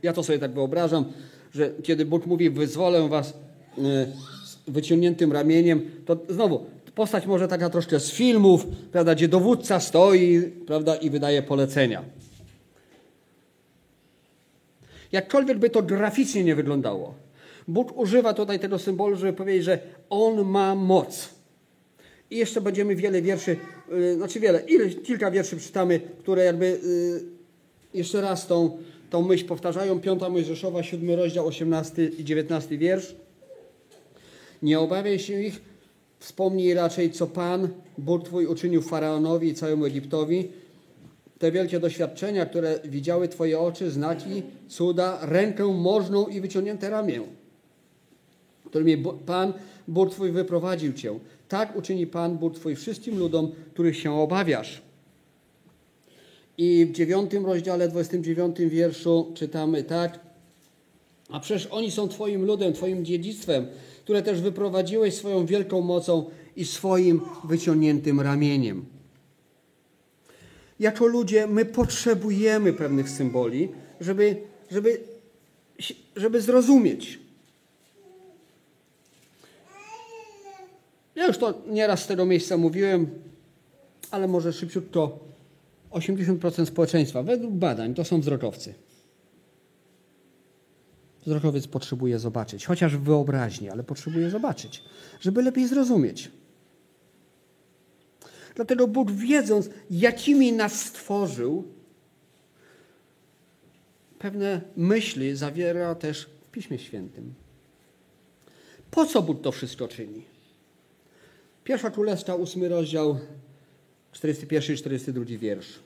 Ja 0.04 0.14
to 0.14 0.24
sobie 0.24 0.40
tak 0.40 0.54
wyobrażam, 0.54 1.06
że 1.54 1.72
kiedy 1.84 2.06
Bóg 2.06 2.26
mówi 2.26 2.50
wyzwolę 2.50 3.10
was 3.10 3.30
y, 3.30 3.82
z 4.46 4.58
wyciągniętym 4.68 5.32
ramieniem, 5.32 5.82
to 6.06 6.18
znowu 6.30 6.66
postać 6.96 7.26
może 7.26 7.48
taka 7.48 7.70
troszkę 7.70 8.00
z 8.00 8.12
filmów, 8.12 8.66
prawda, 8.92 9.16
gdzie 9.16 9.28
dowódca 9.28 9.80
stoi 9.80 10.42
prawda, 10.68 10.96
i 10.96 11.10
wydaje 11.10 11.42
polecenia. 11.42 12.04
Jakkolwiek 15.12 15.60
by 15.60 15.70
to 15.70 15.84
graficznie 15.84 16.44
nie 16.44 16.56
wyglądało, 16.56 17.23
Bóg 17.68 17.98
używa 17.98 18.34
tutaj 18.34 18.60
tego 18.60 18.80
symbolu, 18.80 19.16
żeby 19.16 19.34
powiedzieć, 19.34 19.64
że 19.64 19.80
On 20.10 20.46
ma 20.46 20.76
moc. 20.76 21.30
I 22.32 22.38
jeszcze 22.38 22.62
będziemy 22.62 22.96
wiele 22.96 23.22
wierszy, 23.22 23.58
yy, 23.92 24.16
znaczy 24.16 24.40
wiele, 24.40 24.64
ile, 24.68 24.90
kilka 24.90 25.32
wierszy 25.32 25.60
czytamy, 25.60 26.00
które 26.20 26.46
jakby 26.46 26.66
yy, 26.66 27.24
jeszcze 27.94 28.22
raz 28.22 28.48
tą, 28.48 28.78
tą 29.10 29.22
myśl 29.22 29.46
powtarzają. 29.46 30.00
Piąta 30.00 30.30
Mojżeszowa, 30.30 30.84
siódmy 30.84 31.16
rozdział, 31.16 31.48
18 31.48 32.06
i 32.06 32.24
19 32.24 32.78
wiersz. 32.78 33.16
Nie 34.62 34.80
obawiaj 34.80 35.20
się 35.20 35.42
ich, 35.42 35.62
wspomnij 36.20 36.74
raczej, 36.74 37.12
co 37.12 37.28
Pan, 37.28 37.70
Bóg 37.98 38.26
Twój 38.26 38.46
uczynił 38.46 38.82
Faraonowi 38.82 39.48
i 39.48 39.54
całemu 39.54 39.86
Egiptowi. 39.86 40.50
te 41.40 41.52
wielkie 41.52 41.80
doświadczenia, 41.80 42.46
które 42.46 42.80
widziały 42.86 43.28
Twoje 43.28 43.60
oczy, 43.60 43.92
znaki, 43.92 44.44
cuda, 44.68 45.20
rękę 45.22 45.68
możną 45.68 46.28
i 46.28 46.42
wyciągnięte 46.42 46.90
ramię, 46.90 47.22
którymi 48.74 49.04
Pan 49.26 49.54
Bóg 49.88 50.12
Twój 50.12 50.32
wyprowadził 50.32 50.94
Cię. 50.94 51.20
Tak 51.48 51.76
uczyni 51.76 52.08
Pan 52.08 52.38
Bóg 52.38 52.56
Twój 52.56 52.76
wszystkim 52.76 53.20
ludom, 53.20 53.52
których 53.74 53.98
się 53.98 54.14
obawiasz. 54.14 54.82
I 56.58 56.86
w 56.86 56.92
dziewiątym 56.92 57.46
rozdziale, 57.46 57.88
29 57.88 58.58
wierszu 58.60 59.32
czytamy 59.36 59.84
tak. 59.84 60.20
A 61.30 61.40
przecież 61.40 61.68
oni 61.72 61.92
są 61.92 62.08
Twoim 62.08 62.46
ludem, 62.46 62.74
Twoim 62.74 63.06
dziedzictwem, 63.06 63.68
które 64.04 64.22
też 64.22 64.42
wyprowadziłeś 64.42 65.14
swoją 65.14 65.46
wielką 65.46 65.82
mocą 65.82 66.26
i 66.56 66.66
swoim 66.66 67.22
wyciągniętym 67.44 68.22
ramieniem. 68.22 68.86
Jako 70.80 71.08
ludzie 71.08 71.48
my 71.48 71.66
potrzebujemy 71.66 72.74
pewnych 72.74 73.10
symboli, 73.10 73.70
żeby, 74.02 74.36
żeby, 74.72 75.02
żeby 76.16 76.42
zrozumieć. 76.42 77.23
Ja 81.16 81.28
już 81.28 81.38
to 81.38 81.62
nieraz 81.68 82.04
z 82.04 82.08
tego 82.08 82.26
miejsca 82.26 82.58
mówiłem, 82.58 83.08
ale 84.12 84.28
może 84.28 84.54
szybciutko 84.54 85.20
80% 85.92 86.66
społeczeństwa, 86.66 87.24
według 87.24 87.54
badań, 87.54 87.94
to 87.94 88.04
są 88.04 88.22
wzrokowcy. 88.22 88.74
Wzrokowiec 91.26 91.68
potrzebuje 91.68 92.20
zobaczyć, 92.20 92.66
chociaż 92.66 92.98
w 92.98 93.02
wyobraźni, 93.02 93.70
ale 93.70 93.84
potrzebuje 93.84 94.30
zobaczyć, 94.30 94.84
żeby 95.20 95.42
lepiej 95.42 95.68
zrozumieć. 95.68 96.32
Dlatego 98.56 98.88
Bóg, 98.88 99.12
wiedząc, 99.12 99.70
jakimi 99.90 100.54
nas 100.54 100.82
stworzył, 100.82 101.64
pewne 104.20 104.62
myśli 104.76 105.36
zawiera 105.36 105.96
też 105.96 106.30
w 106.48 106.52
Piśmie 106.52 106.80
Świętym. 106.80 107.34
Po 108.92 109.06
co 109.06 109.22
Bóg 109.22 109.42
to 109.42 109.52
wszystko 109.52 109.88
czyni? 109.88 110.33
Pierwsza 111.64 111.92
Królewska, 111.92 112.36
ósmy 112.36 112.70
rozdział, 112.70 113.18
41 114.12 114.76
i 114.76 114.78
42 114.78 115.26
wiersz. 115.38 115.80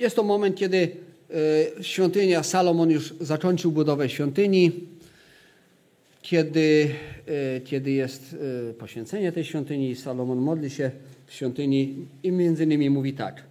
Jest 0.00 0.16
to 0.16 0.22
moment, 0.22 0.56
kiedy 0.56 0.88
e, 1.78 1.84
świątynia, 1.84 2.42
Salomon 2.42 2.90
już 2.90 3.14
zakończył 3.20 3.72
budowę 3.72 4.08
świątyni, 4.08 4.72
kiedy, 6.22 6.90
e, 7.26 7.60
kiedy 7.60 7.90
jest 7.90 8.36
e, 8.70 8.74
poświęcenie 8.74 9.32
tej 9.32 9.44
świątyni, 9.44 9.96
Salomon 9.96 10.38
modli 10.38 10.70
się 10.70 10.90
w 11.26 11.32
świątyni 11.32 12.06
i 12.22 12.32
między 12.32 12.64
innymi 12.64 12.90
mówi 12.90 13.12
tak. 13.12 13.42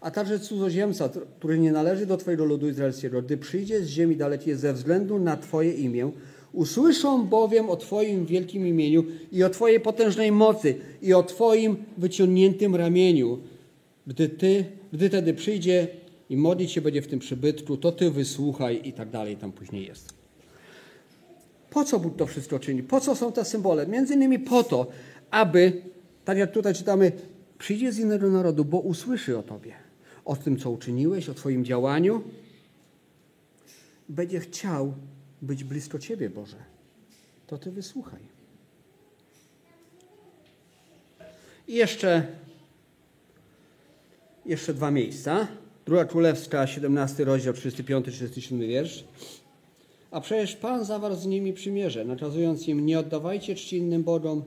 A 0.00 0.10
także 0.10 0.38
cudzoziemca, 0.38 1.10
który 1.38 1.58
nie 1.58 1.72
należy 1.72 2.06
do 2.06 2.16
Twojego 2.16 2.44
ludu 2.44 2.68
izraelskiego, 2.68 3.22
gdy 3.22 3.36
przyjdzie 3.36 3.80
z 3.80 3.88
ziemi 3.88 4.16
dalekiej 4.16 4.56
ze 4.56 4.72
względu 4.72 5.18
na 5.18 5.36
Twoje 5.36 5.72
imię, 5.72 6.10
usłyszą 6.52 7.26
bowiem 7.26 7.70
o 7.70 7.76
Twoim 7.76 8.26
wielkim 8.26 8.66
imieniu 8.66 9.04
i 9.32 9.44
o 9.44 9.50
Twojej 9.50 9.80
potężnej 9.80 10.32
mocy 10.32 10.74
i 11.02 11.14
o 11.14 11.22
Twoim 11.22 11.76
wyciągniętym 11.98 12.76
ramieniu. 12.76 13.38
Gdy 14.06 14.28
Ty, 14.28 14.64
gdy 14.92 15.10
tedy 15.10 15.34
przyjdzie 15.34 15.88
i 16.30 16.36
modlić 16.36 16.72
się 16.72 16.80
będzie 16.80 17.02
w 17.02 17.06
tym 17.06 17.18
przybytku, 17.18 17.76
to 17.76 17.92
Ty 17.92 18.10
wysłuchaj 18.10 18.80
i 18.84 18.92
tak 18.92 19.10
dalej, 19.10 19.36
tam 19.36 19.52
później 19.52 19.86
jest. 19.86 20.22
Po 21.70 21.84
co 21.84 21.98
Bóg 21.98 22.16
to 22.16 22.26
wszystko 22.26 22.58
czyni? 22.58 22.82
Po 22.82 23.00
co 23.00 23.16
są 23.16 23.32
te 23.32 23.44
symbole? 23.44 23.86
Między 23.86 24.14
innymi 24.14 24.38
po 24.38 24.64
to, 24.64 24.86
aby, 25.30 25.82
tak 26.24 26.38
jak 26.38 26.52
tutaj 26.52 26.74
czytamy, 26.74 27.12
przyjdzie 27.58 27.92
z 27.92 27.98
innego 27.98 28.30
narodu, 28.30 28.64
bo 28.64 28.78
usłyszy 28.78 29.38
o 29.38 29.42
Tobie, 29.42 29.72
o 30.24 30.36
tym, 30.36 30.56
co 30.56 30.70
uczyniłeś, 30.70 31.28
o 31.28 31.34
Twoim 31.34 31.64
działaniu. 31.64 32.22
Będzie 34.08 34.40
chciał 34.40 34.94
być 35.42 35.64
blisko 35.64 35.98
Ciebie, 35.98 36.30
Boże. 36.30 36.56
To 37.46 37.58
Ty 37.58 37.70
wysłuchaj. 37.70 38.20
I 41.68 41.74
jeszcze, 41.74 42.26
jeszcze 44.46 44.74
dwa 44.74 44.90
miejsca. 44.90 45.48
Druga 45.86 46.04
Królewska, 46.04 46.66
17 46.66 47.24
rozdział, 47.24 47.54
35-37 47.54 48.58
wiersz. 48.58 49.04
A 50.10 50.20
przecież 50.20 50.56
Pan 50.56 50.84
zawarł 50.84 51.14
z 51.14 51.26
nimi 51.26 51.52
przymierze, 51.52 52.04
nakazując 52.04 52.68
im, 52.68 52.86
nie 52.86 52.98
oddawajcie 52.98 53.54
czci 53.54 53.76
innym 53.76 54.02
Bogom, 54.02 54.42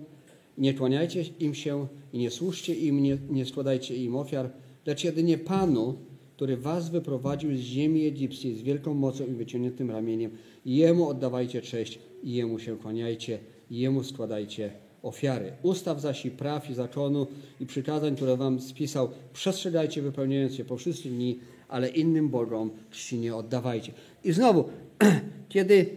nie 0.58 0.73
kłaniajcie 0.73 1.23
im 1.39 1.55
się 1.55 1.88
i 2.13 2.19
nie 2.19 2.31
służcie 2.31 2.75
im, 2.75 3.03
nie, 3.03 3.17
nie 3.29 3.45
składajcie 3.45 3.95
im 3.95 4.15
ofiar, 4.15 4.49
lecz 4.86 5.03
jedynie 5.03 5.38
Panu, 5.38 5.95
który 6.36 6.58
was 6.58 6.89
wyprowadził 6.89 7.56
z 7.56 7.60
ziemi 7.60 8.06
egipskiej 8.06 8.56
z 8.56 8.62
wielką 8.62 8.93
mocą 8.93 9.26
i 9.26 9.32
wyciągniętym 9.32 9.91
ramieniem. 9.91 10.32
Jemu 10.65 11.10
oddawajcie 11.10 11.62
cześć 11.62 12.00
i 12.24 12.34
Jemu 12.34 12.60
się 12.60 12.78
kłaniajcie 12.78 13.39
i 13.71 13.80
Jemu 13.80 14.04
składajcie 14.04 14.71
ofiary. 15.04 15.52
Ustaw 15.63 16.02
zaś 16.02 16.26
i 16.26 16.32
praw 16.32 16.69
i 16.69 16.74
zakonu 16.74 17.28
i 17.60 17.65
przykazań, 17.65 18.15
które 18.15 18.38
wam 18.38 18.62
spisał, 18.62 19.10
przestrzegajcie, 19.34 20.02
wypełniając 20.02 20.58
je 20.58 20.65
po 20.65 20.78
wszystkie 20.78 21.10
dni, 21.10 21.39
ale 21.67 21.89
innym 21.89 22.30
Bogom 22.30 22.71
czci 22.91 23.17
nie 23.17 23.36
oddawajcie. 23.36 23.91
I 24.24 24.32
znowu, 24.32 24.69
kiedy 25.50 25.89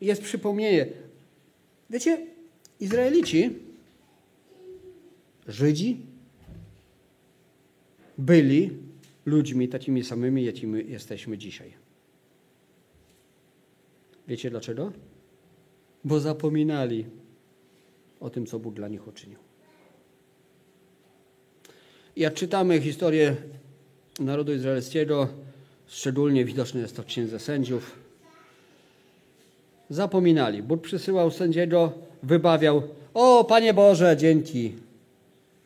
jest 0.00 0.22
przypomnienie, 0.22 0.86
wiecie, 1.90 2.26
Izraelici, 2.80 3.50
Żydzi, 5.48 5.96
byli 8.18 8.83
ludźmi 9.26 9.68
takimi 9.68 10.04
samymi, 10.04 10.44
jakimi 10.44 10.90
jesteśmy 10.90 11.38
dzisiaj. 11.38 11.72
Wiecie 14.28 14.50
dlaczego? 14.50 14.92
Bo 16.04 16.20
zapominali 16.20 17.04
o 18.20 18.30
tym, 18.30 18.46
co 18.46 18.58
Bóg 18.58 18.74
dla 18.74 18.88
nich 18.88 19.08
uczynił. 19.08 19.38
Jak 22.16 22.34
czytamy 22.34 22.80
historię 22.80 23.36
narodu 24.20 24.52
izraelskiego, 24.52 25.28
szczególnie 25.86 26.44
widoczne 26.44 26.80
jest 26.80 26.96
to 26.96 27.02
w 27.02 27.06
Księdze 27.06 27.38
Sędziów, 27.38 27.98
zapominali. 29.90 30.62
Bóg 30.62 30.82
przysyłał 30.82 31.30
sędziego, 31.30 31.92
wybawiał, 32.22 32.82
o 33.14 33.44
Panie 33.44 33.74
Boże, 33.74 34.16
dzięki. 34.16 34.72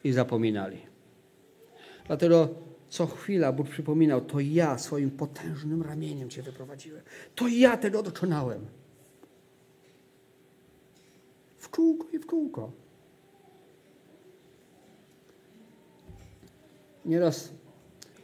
I 0.05 0.13
zapominali. 0.13 0.79
Dlatego 2.07 2.49
co 2.89 3.07
chwila 3.07 3.53
Bóg 3.53 3.69
przypominał, 3.69 4.21
to 4.21 4.41
ja 4.41 4.79
swoim 4.79 5.11
potężnym 5.11 5.83
ramieniem 5.83 6.31
Cię 6.31 6.43
wyprowadziłem. 6.43 7.03
To 7.35 7.49
ja 7.49 7.77
tego 7.77 8.03
dokonałem. 8.03 8.67
W 11.59 11.69
kółko 11.69 12.07
i 12.13 12.19
w 12.19 12.27
kółko. 12.27 12.73
Nieraz 17.05 17.51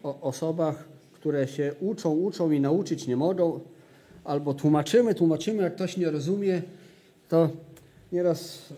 o 0.02 0.20
osobach, 0.20 0.88
które 1.12 1.48
się 1.48 1.74
uczą, 1.80 2.12
uczą 2.12 2.50
i 2.50 2.60
nauczyć 2.60 3.06
nie 3.06 3.16
mogą, 3.16 3.60
albo 4.24 4.54
tłumaczymy, 4.54 5.14
tłumaczymy, 5.14 5.62
jak 5.62 5.74
ktoś 5.74 5.96
nie 5.96 6.10
rozumie, 6.10 6.62
to 7.28 7.50
nieraz 8.12 8.72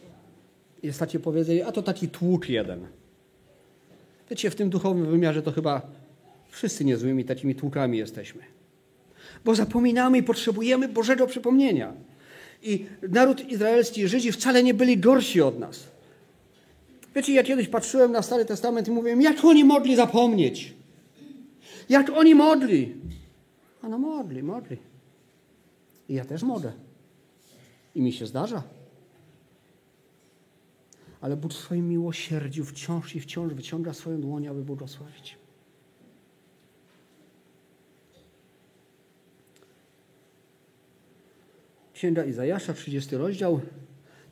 jest 0.83 0.99
takie 0.99 1.21
powiedzenie, 1.21 1.67
a 1.67 1.73
to 1.73 1.83
taki 1.83 2.09
tłuk 2.09 2.49
jeden. 2.49 2.87
Wiecie, 4.31 4.51
w 4.51 4.55
tym 4.55 4.71
duchowym 4.71 5.07
wymiarze 5.07 5.43
to 5.43 5.53
chyba 5.53 5.83
wszyscy 6.49 6.85
niezłymi 6.85 7.25
takimi 7.25 7.55
tłukami 7.55 7.99
jesteśmy. 7.99 8.43
Bo 9.45 9.55
zapominamy 9.55 10.19
i 10.19 10.23
potrzebujemy 10.23 10.89
Bożego 10.89 11.27
przypomnienia. 11.27 11.93
I 12.63 12.87
naród 13.09 13.49
izraelski, 13.49 14.09
Żydzi 14.09 14.33
wcale 14.33 14.63
nie 14.63 14.75
byli 14.75 14.99
gorsi 14.99 15.41
od 15.41 15.59
nas. 15.59 15.85
Wiecie, 17.15 17.33
ja 17.33 17.43
kiedyś 17.43 17.69
patrzyłem 17.69 18.13
na 18.13 18.23
Stary 18.23 18.45
Testament 18.45 18.89
i 18.89 18.91
mówiłem, 18.91 19.23
jak 19.23 19.45
oni 19.45 19.65
mogli 19.65 19.97
zapomnieć? 19.97 20.75
Jak 21.89 22.11
oni 22.11 22.35
modli? 22.35 22.95
A 23.83 23.89
no 23.89 23.99
modli, 23.99 24.43
modli. 24.43 24.77
I 26.09 26.15
ja 26.15 26.25
też 26.25 26.43
mogę. 26.43 26.73
I 27.95 28.03
mi 28.03 28.13
się 28.13 28.27
zdarza. 28.27 28.63
Ale 31.27 31.37
Bóg 31.37 31.53
w 31.53 31.57
swoim 31.57 31.89
miłosierdziu 31.89 32.65
wciąż 32.65 33.17
i 33.17 33.21
wciąż 33.21 33.55
wyciąga 33.55 33.95
swoją 33.95 34.21
dłoń, 34.21 34.47
aby 34.47 34.63
błogosławić. 34.63 35.37
Księga 41.95 42.25
Izajasza, 42.25 42.75
30 42.75 43.17
rozdział. 43.17 43.61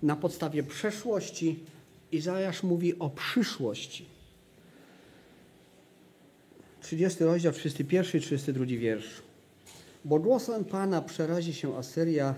Na 0.03 0.17
podstawie 0.17 0.63
przeszłości 0.63 1.65
Izajasz 2.13 2.63
mówi 2.63 2.99
o 2.99 3.11
przyszłości. 3.11 4.07
30 6.81 7.25
rozdział, 7.25 7.53
31 7.53 8.21
i 8.21 8.25
32 8.25 8.67
wiersz. 8.67 9.23
Bo 10.05 10.19
głosem 10.19 10.65
Pana 10.65 11.03
przerazi 11.03 11.55
się 11.55 11.77
Asyria, 11.77 12.35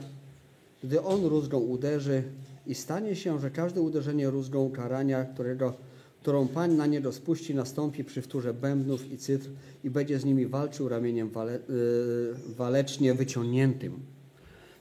gdy 0.85 1.03
on 1.03 1.25
rózgą 1.25 1.59
uderzy 1.59 2.23
i 2.67 2.75
stanie 2.75 3.17
się, 3.17 3.41
że 3.41 3.51
każde 3.51 3.81
uderzenie 3.81 4.31
rózgą 4.31 4.71
karania, 4.71 5.25
którego, 5.25 5.75
którą 6.21 6.49
Pan 6.49 6.77
na 6.77 6.87
nie 6.87 7.01
rozpuści, 7.01 7.55
nastąpi 7.55 8.05
przy 8.05 8.23
wtórze 8.23 8.55
bębnów 8.55 9.13
i 9.13 9.19
cytr 9.19 9.49
i 9.85 9.91
będzie 9.91 10.19
z 10.19 10.25
nimi 10.25 10.47
walczył 10.47 10.89
ramieniem 10.89 11.31
wale, 11.31 11.53
yy, 11.53 12.35
walecznie 12.57 13.15
wyciągniętym. 13.15 14.01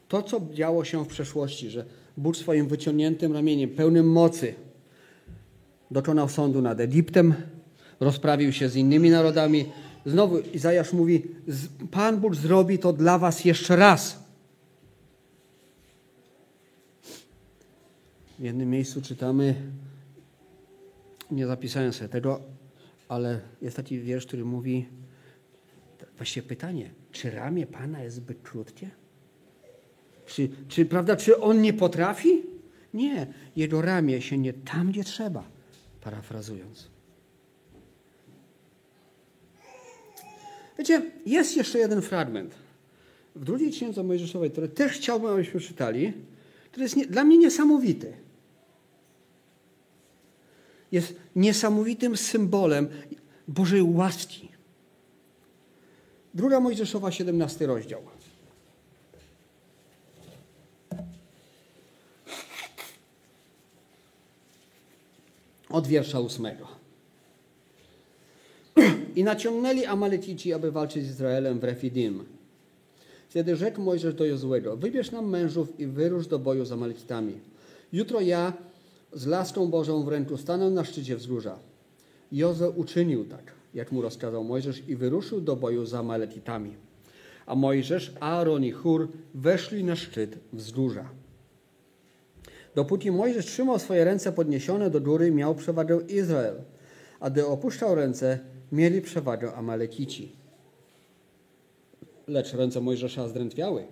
To, 0.07 0.23
co 0.23 0.41
działo 0.53 0.85
się 0.85 1.05
w 1.05 1.07
przeszłości, 1.07 1.69
że 1.69 1.85
Bóg 2.17 2.37
swoim 2.37 2.67
wyciągniętym 2.67 3.33
ramieniem, 3.33 3.69
pełnym 3.69 4.11
mocy, 4.11 4.53
dokonał 5.91 6.29
sądu 6.29 6.61
nad 6.61 6.79
Egiptem, 6.79 7.33
rozprawił 7.99 8.51
się 8.51 8.69
z 8.69 8.75
innymi 8.75 9.09
narodami. 9.09 9.65
Znowu 10.05 10.39
Izajasz 10.39 10.93
mówi: 10.93 11.23
Pan 11.91 12.17
Bóg 12.17 12.35
zrobi 12.35 12.79
to 12.79 12.93
dla 12.93 13.17
was 13.19 13.45
jeszcze 13.45 13.75
raz. 13.75 14.24
W 18.39 18.43
jednym 18.43 18.69
miejscu 18.69 19.01
czytamy, 19.01 19.55
nie 21.31 21.47
zapisałem 21.47 21.93
sobie 21.93 22.09
tego, 22.09 22.41
ale 23.07 23.41
jest 23.61 23.75
taki 23.75 23.99
wiersz, 23.99 24.25
który 24.25 24.45
mówi, 24.45 24.85
właściwie 26.17 26.47
pytanie, 26.47 26.89
czy 27.11 27.31
ramię 27.31 27.67
Pana 27.67 28.03
jest 28.03 28.15
zbyt 28.15 28.41
krótkie? 28.41 28.89
Czy, 30.25 30.49
czy, 30.67 30.85
prawda, 30.85 31.15
czy 31.15 31.39
On 31.39 31.61
nie 31.61 31.73
potrafi? 31.73 32.43
Nie, 32.93 33.27
Jego 33.55 33.81
ramię 33.81 34.21
się 34.21 34.37
nie 34.37 34.53
tam, 34.53 34.91
gdzie 34.91 35.03
trzeba, 35.03 35.43
parafrazując. 36.01 36.89
Wiecie, 40.79 41.11
jest 41.25 41.57
jeszcze 41.57 41.79
jeden 41.79 42.01
fragment 42.01 42.55
w 43.35 43.45
drugiej 43.45 43.71
księdze 43.71 44.03
Mojżeszowej, 44.03 44.51
który 44.51 44.69
też 44.69 44.91
chciałbym, 44.91 45.31
abyśmy 45.31 45.59
czytali, 45.59 46.13
który 46.71 46.83
jest 46.83 46.95
nie, 46.95 47.05
dla 47.05 47.23
mnie 47.23 47.37
niesamowity 47.37 48.24
jest 50.95 51.15
niesamowitym 51.35 52.17
symbolem 52.17 52.87
Bożej 53.47 53.81
łaski. 53.81 54.49
Druga 56.33 56.59
Mojżeszowa, 56.59 57.11
17 57.11 57.67
rozdział. 57.67 58.01
Od 65.69 65.87
wiersza 65.87 66.19
ósmego. 66.19 66.67
I 69.15 69.23
naciągnęli 69.23 69.85
Amalecici, 69.85 70.53
aby 70.53 70.71
walczyć 70.71 71.05
z 71.05 71.09
Izraelem 71.09 71.59
w 71.59 71.63
Refidim. 71.63 72.25
Wtedy 73.29 73.55
rzekł 73.55 73.81
Mojżesz 73.81 74.13
do 74.13 74.25
Jozłego, 74.25 74.77
wybierz 74.77 75.11
nam 75.11 75.29
mężów 75.29 75.79
i 75.79 75.87
wyrusz 75.87 76.27
do 76.27 76.39
boju 76.39 76.65
z 76.65 76.71
Amalekitami. 76.71 77.33
Jutro 77.93 78.21
ja 78.21 78.53
z 79.15 79.25
laską 79.25 79.67
Bożą 79.67 80.03
w 80.03 80.07
ręku 80.07 80.37
stanął 80.37 80.71
na 80.71 80.85
szczycie 80.85 81.15
wzgórza. 81.15 81.59
Jozo 82.31 82.69
uczynił 82.69 83.25
tak, 83.25 83.51
jak 83.73 83.91
mu 83.91 84.01
rozkazał 84.01 84.43
Mojżesz 84.43 84.83
i 84.87 84.95
wyruszył 84.95 85.41
do 85.41 85.55
boju 85.55 85.85
za 85.85 86.03
Maletitami. 86.03 86.75
A 87.45 87.55
Mojżesz, 87.55 88.13
Aaron 88.19 88.63
i 88.63 88.71
Chur 88.71 89.07
weszli 89.33 89.83
na 89.83 89.95
szczyt 89.95 90.39
wzgórza. 90.53 91.09
Dopóki 92.75 93.11
Mojżesz 93.11 93.45
trzymał 93.45 93.79
swoje 93.79 94.05
ręce 94.05 94.31
podniesione 94.31 94.89
do 94.89 95.01
góry, 95.01 95.31
miał 95.31 95.55
przewagę 95.55 95.99
Izrael, 96.07 96.55
a 97.19 97.29
gdy 97.29 97.45
opuszczał 97.45 97.95
ręce, 97.95 98.39
mieli 98.71 99.01
przewagę 99.01 99.53
Amalekici. 99.53 100.31
Lecz 102.27 102.53
ręce 102.53 102.81
Mojżesza 102.81 103.27
zdrętwiały. 103.27 103.85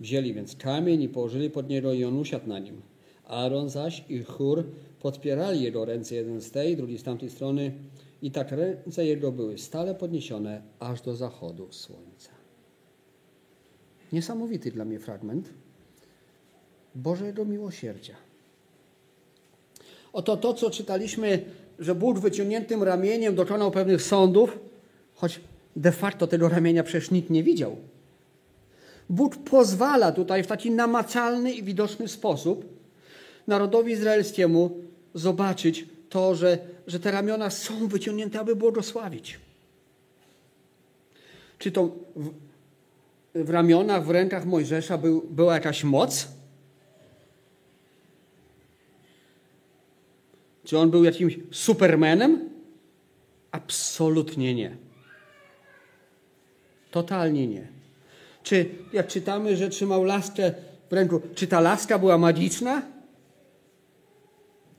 Wzięli 0.00 0.34
więc 0.34 0.56
kamień 0.56 1.02
i 1.02 1.08
położyli 1.08 1.50
pod 1.50 1.68
niego 1.68 1.92
i 1.92 2.04
on 2.04 2.16
usiadł 2.16 2.48
na 2.48 2.58
nim. 2.58 2.82
Aaron 3.28 3.68
zaś 3.68 4.04
i 4.08 4.22
Chur 4.22 4.64
podpierali 5.00 5.62
jego 5.62 5.84
ręce 5.84 6.14
jeden 6.14 6.40
z 6.40 6.50
tej, 6.50 6.76
drugi 6.76 6.98
z 6.98 7.02
tamtej 7.02 7.30
strony 7.30 7.72
i 8.22 8.30
tak 8.30 8.52
ręce 8.52 9.06
jego 9.06 9.32
były 9.32 9.58
stale 9.58 9.94
podniesione 9.94 10.62
aż 10.78 11.00
do 11.00 11.16
zachodu 11.16 11.72
słońca. 11.72 12.30
Niesamowity 14.12 14.70
dla 14.70 14.84
mnie 14.84 14.98
fragment 14.98 15.48
Bożego 16.94 17.44
miłosierdzia. 17.44 18.14
Oto 20.12 20.36
to, 20.36 20.54
co 20.54 20.70
czytaliśmy, 20.70 21.44
że 21.78 21.94
Bóg 21.94 22.18
wyciągniętym 22.18 22.82
ramieniem 22.82 23.34
dokonał 23.34 23.70
pewnych 23.70 24.02
sądów, 24.02 24.58
choć 25.14 25.40
de 25.76 25.92
facto 25.92 26.26
tego 26.26 26.48
ramienia 26.48 26.82
przecież 26.82 27.10
nikt 27.10 27.30
nie 27.30 27.42
widział. 27.42 27.76
Bóg 29.10 29.36
pozwala 29.36 30.12
tutaj 30.12 30.42
w 30.42 30.46
taki 30.46 30.70
namacalny 30.70 31.52
i 31.52 31.62
widoczny 31.62 32.08
sposób 32.08 32.77
narodowi 33.48 33.92
izraelskiemu 33.92 34.76
zobaczyć 35.14 35.86
to, 36.08 36.34
że, 36.34 36.58
że 36.86 37.00
te 37.00 37.10
ramiona 37.10 37.50
są 37.50 37.88
wyciągnięte, 37.88 38.40
aby 38.40 38.56
błogosławić. 38.56 39.40
Czy 41.58 41.72
to 41.72 41.90
w, 42.16 42.30
w 43.34 43.50
ramionach, 43.50 44.06
w 44.06 44.10
rękach 44.10 44.46
Mojżesza 44.46 44.98
był, 44.98 45.26
była 45.30 45.54
jakaś 45.54 45.84
moc? 45.84 46.28
Czy 50.64 50.78
on 50.78 50.90
był 50.90 51.04
jakimś 51.04 51.38
supermenem? 51.50 52.48
Absolutnie 53.50 54.54
nie. 54.54 54.76
Totalnie 56.90 57.46
nie. 57.46 57.68
Czy 58.42 58.70
jak 58.92 59.06
czytamy, 59.06 59.56
że 59.56 59.68
trzymał 59.68 60.04
laskę 60.04 60.52
w 60.90 60.92
ręku, 60.92 61.20
czy 61.34 61.46
ta 61.46 61.60
laska 61.60 61.98
była 61.98 62.18
magiczna? 62.18 62.97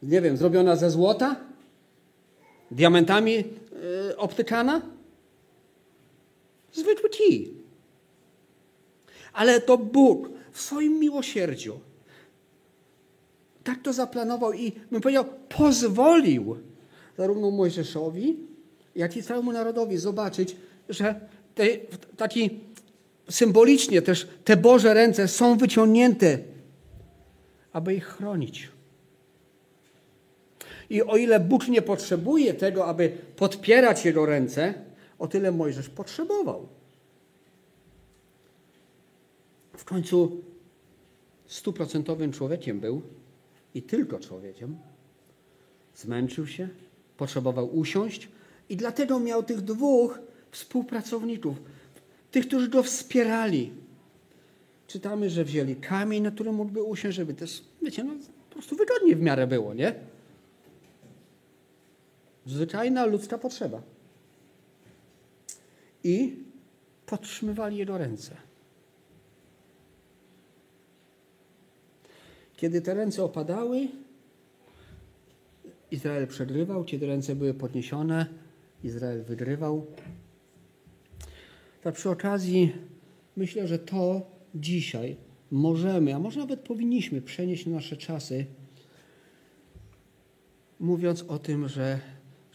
Nie 0.04 0.22
wiem, 0.22 0.38
zrobiona 0.38 0.76
ze 0.76 0.92
złota? 0.92 1.36
Diamentami 2.72 3.34
yy, 3.34 4.18
obtykana? 4.18 4.82
Zwykły 6.74 7.10
kij. 7.10 7.54
Ale 9.34 9.62
to 9.62 9.78
Bóg 9.78 10.30
w 10.52 10.62
swoim 10.62 11.00
miłosierdziu 11.00 11.80
tak 13.70 13.82
to 13.82 13.94
zaplanował 13.94 14.54
i 14.54 14.72
bym 14.92 15.02
powiedział, 15.02 15.26
pozwolił 15.50 16.58
zarówno 17.18 17.52
Mojżeszowi, 17.52 18.38
jak 18.96 19.18
i 19.18 19.24
całemu 19.24 19.52
narodowi 19.52 19.98
zobaczyć, 19.98 20.56
że 20.90 21.20
te, 21.56 21.64
taki 22.18 22.60
symbolicznie 23.30 24.02
też 24.02 24.28
te 24.44 24.58
Boże 24.58 24.94
ręce 24.94 25.28
są 25.28 25.58
wyciągnięte, 25.58 26.40
aby 27.74 27.94
ich 27.94 28.06
chronić. 28.06 28.70
I 30.90 31.04
o 31.04 31.18
ile 31.18 31.40
Bóg 31.40 31.68
nie 31.68 31.82
potrzebuje 31.82 32.54
tego, 32.54 32.86
aby 32.86 33.18
podpierać 33.36 34.06
jego 34.06 34.26
ręce, 34.26 34.74
o 35.20 35.28
tyle 35.28 35.52
Mojżesz 35.52 35.90
potrzebował. 35.90 36.68
W 39.78 39.86
końcu 39.86 40.42
stuprocentowym 41.46 42.32
człowiekiem 42.32 42.80
był 42.80 43.02
i 43.74 43.82
tylko 43.82 44.20
człowiekiem. 44.20 44.78
Zmęczył 45.96 46.48
się, 46.48 46.70
potrzebował 47.18 47.78
usiąść 47.78 48.30
i 48.70 48.78
dlatego 48.78 49.20
miał 49.20 49.44
tych 49.44 49.62
dwóch 49.62 50.20
współpracowników, 50.52 51.58
tych, 52.32 52.48
którzy 52.48 52.70
go 52.70 52.84
wspierali. 52.84 53.72
Czytamy, 54.88 55.30
że 55.30 55.44
wzięli 55.46 55.76
kamień, 55.76 56.24
na 56.24 56.32
którym 56.32 56.56
mógłby 56.56 56.84
usiąść, 56.84 57.18
żeby 57.18 57.34
też, 57.34 57.64
wiecie, 57.82 58.04
no, 58.04 58.14
po 58.50 58.54
prostu 58.54 58.76
wygodnie 58.76 59.16
w 59.16 59.22
miarę 59.22 59.48
było, 59.48 59.74
nie? 59.74 59.96
Zwyczajna 62.50 63.06
ludzka 63.06 63.38
potrzeba. 63.38 63.82
I 66.04 66.36
podtrzymywali 67.06 67.78
jego 67.78 67.98
ręce. 67.98 68.36
Kiedy 72.58 72.82
te 72.82 72.94
ręce 72.94 73.24
opadały, 73.24 73.88
Izrael 75.92 76.28
przegrywał, 76.28 76.84
kiedy 76.84 77.08
ręce 77.08 77.36
były 77.36 77.54
podniesione, 77.54 78.26
Izrael 78.84 79.24
wygrywał. 79.24 79.86
Tak 81.82 81.96
przy 81.96 82.10
okazji 82.10 82.74
myślę, 83.36 83.68
że 83.68 83.80
to 83.80 84.22
dzisiaj 84.56 85.16
możemy, 85.52 86.16
a 86.16 86.20
może 86.20 86.40
nawet 86.40 86.60
powinniśmy 86.60 87.22
przenieść 87.22 87.66
na 87.66 87.72
nasze 87.72 87.98
czasy, 87.98 88.46
mówiąc 90.80 91.26
o 91.28 91.40
tym, 91.40 91.68
że 91.68 92.00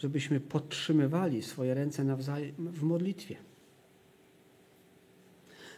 żebyśmy 0.05 0.39
podtrzymywali 0.39 1.41
swoje 1.41 1.73
ręce 1.73 2.03
nawzajem 2.03 2.53
w 2.57 2.83
modlitwie. 2.83 3.35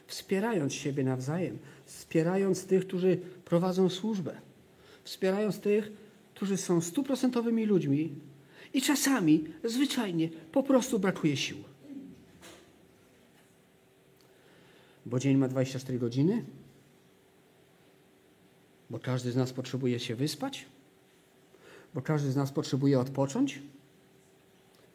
Wspierając 0.08 0.74
siebie 0.74 1.04
nawzajem, 1.04 1.58
wspierając 1.86 2.66
tych, 2.66 2.88
którzy 2.88 3.18
prowadzą 3.46 3.90
służbę, 3.90 4.42
wspierając 5.04 5.60
tych, 5.60 5.92
którzy 6.36 6.58
są 6.58 6.82
stuprocentowymi 6.82 7.66
ludźmi 7.66 8.16
i 8.74 8.82
czasami, 8.82 9.44
zwyczajnie, 9.64 10.30
po 10.52 10.64
prostu 10.64 11.00
brakuje 11.00 11.38
sił. 11.38 11.58
Bo 15.06 15.20
dzień 15.20 15.38
ma 15.38 15.48
24 15.48 16.00
godziny, 16.00 16.46
bo 18.90 19.00
każdy 19.00 19.32
z 19.32 19.36
nas 19.36 19.54
potrzebuje 19.54 20.00
się 20.00 20.16
wyspać 20.16 20.66
Bo 21.94 22.02
każdy 22.02 22.32
z 22.32 22.36
nas 22.36 22.52
potrzebuje 22.52 23.00
odpocząć, 23.00 23.62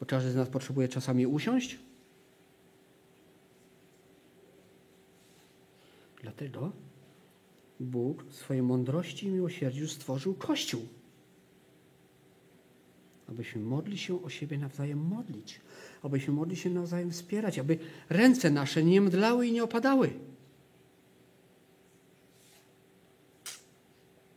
bo 0.03 0.07
każdy 0.07 0.31
z 0.31 0.37
nas 0.37 0.49
potrzebuje 0.49 0.89
czasami 0.89 1.27
usiąść. 1.27 1.79
Dlatego 6.23 6.73
Bóg 7.81 8.25
w 8.25 8.35
swojej 8.35 8.63
mądrości 8.63 9.27
i 9.27 9.29
miłosierdziu 9.29 9.89
stworzył 9.89 10.35
Kościół. 10.35 10.83
Abyśmy 13.29 13.63
modli 13.63 13.99
się 13.99 14.23
o 14.23 14.31
siebie 14.31 14.59
nawzajem 14.59 14.99
modlić, 14.99 15.61
abyśmy 16.03 16.35
modli 16.35 16.57
się 16.57 16.71
nawzajem 16.71 17.11
wspierać, 17.11 17.59
aby 17.59 17.79
ręce 18.09 18.51
nasze 18.51 18.85
nie 18.85 19.01
mdlały 19.01 19.47
i 19.47 19.53
nie 19.53 19.65
opadały. 19.65 20.13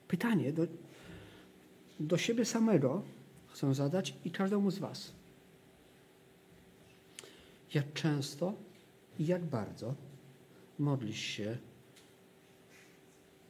Pytanie 0.08 0.54
do, 0.54 0.68
do 2.00 2.18
siebie 2.18 2.46
samego 2.46 3.02
chcę 3.48 3.76
zadać 3.76 4.14
i 4.26 4.32
każdemu 4.32 4.72
z 4.72 4.80
Was. 4.80 5.15
Jak 7.76 7.94
często 7.94 8.54
i 9.20 9.26
jak 9.26 9.46
bardzo 9.46 9.96
modlisz 10.80 11.20
się 11.20 11.58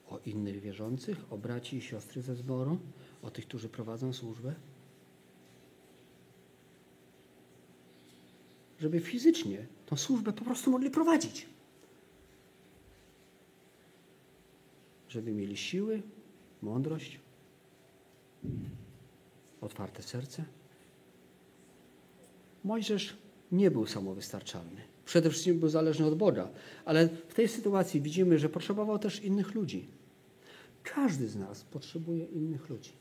o 0.07 0.19
innych 0.25 0.59
wierzących, 0.61 1.33
o 1.33 1.38
braci 1.38 1.77
i 1.77 1.81
siostry 1.81 2.21
ze 2.21 2.35
zboru, 2.35 2.79
o 3.21 3.31
tych, 3.31 3.47
którzy 3.47 3.69
prowadzą 3.69 4.13
służbę? 4.13 4.55
Żeby 8.79 8.99
fizycznie 8.99 9.65
tą 9.85 9.95
służbę 9.97 10.33
po 10.33 10.45
prostu 10.45 10.71
mogli 10.71 10.89
prowadzić. 10.89 11.47
Żeby 15.09 15.31
mieli 15.31 15.57
siły, 15.57 16.01
mądrość, 16.61 17.19
otwarte 19.61 20.03
serce. 20.03 20.45
Mojżesz 22.63 23.24
nie 23.51 23.71
był 23.71 23.86
samowystarczalny. 23.86 24.81
Przede 25.05 25.29
wszystkim 25.29 25.60
był 25.60 25.69
zależny 25.69 26.05
od 26.05 26.15
Boga, 26.17 26.49
ale 26.86 27.08
w 27.08 27.34
tej 27.34 27.47
sytuacji 27.47 28.01
widzimy, 28.01 28.39
że 28.39 28.49
potrzebował 28.49 28.99
też 28.99 29.23
innych 29.23 29.55
ludzi. 29.55 29.88
Każdy 30.84 31.27
z 31.27 31.36
nas 31.36 31.63
potrzebuje 31.63 32.25
innych 32.25 32.69
ludzi. 32.69 32.91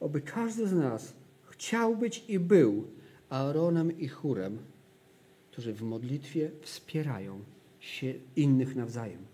Oby 0.00 0.20
każdy 0.20 0.68
z 0.68 0.72
nas 0.72 1.12
chciał 1.50 1.96
być 1.96 2.24
i 2.28 2.38
był 2.38 2.86
Aaronem 3.30 3.98
i 3.98 4.08
Chórem, 4.08 4.58
którzy 5.50 5.72
w 5.72 5.82
modlitwie 5.82 6.50
wspierają 6.60 7.40
się 7.80 8.14
innych 8.36 8.76
nawzajem. 8.76 9.26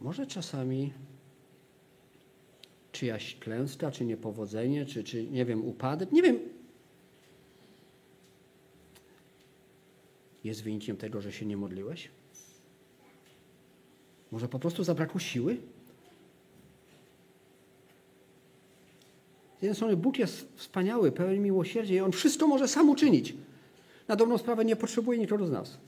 Może 0.00 0.26
czasami 0.26 0.92
czyjaś 3.04 3.36
klęska, 3.40 3.90
czy 3.90 4.04
niepowodzenie, 4.04 4.86
czy, 4.86 5.04
czy 5.04 5.24
nie 5.24 5.44
wiem, 5.44 5.64
upadek, 5.64 6.12
nie 6.12 6.22
wiem. 6.22 6.38
Jest 10.44 10.62
wynikiem 10.62 10.96
tego, 10.96 11.20
że 11.20 11.32
się 11.32 11.46
nie 11.46 11.56
modliłeś? 11.56 12.08
Może 14.30 14.48
po 14.48 14.58
prostu 14.58 14.84
zabrakło 14.84 15.20
siły? 15.20 15.56
Z 19.58 19.62
jednej 19.62 19.74
strony 19.74 19.96
Bóg 19.96 20.18
jest 20.18 20.52
wspaniały, 20.56 21.12
pełen 21.12 21.42
miłosierdzia 21.42 21.94
i 21.94 22.00
On 22.00 22.12
wszystko 22.12 22.46
może 22.46 22.68
sam 22.68 22.90
uczynić. 22.90 23.34
Na 24.08 24.16
dobrą 24.16 24.38
sprawę 24.38 24.64
nie 24.64 24.76
potrzebuje 24.76 25.18
nikogo 25.18 25.46
z 25.46 25.50
nas. 25.50 25.78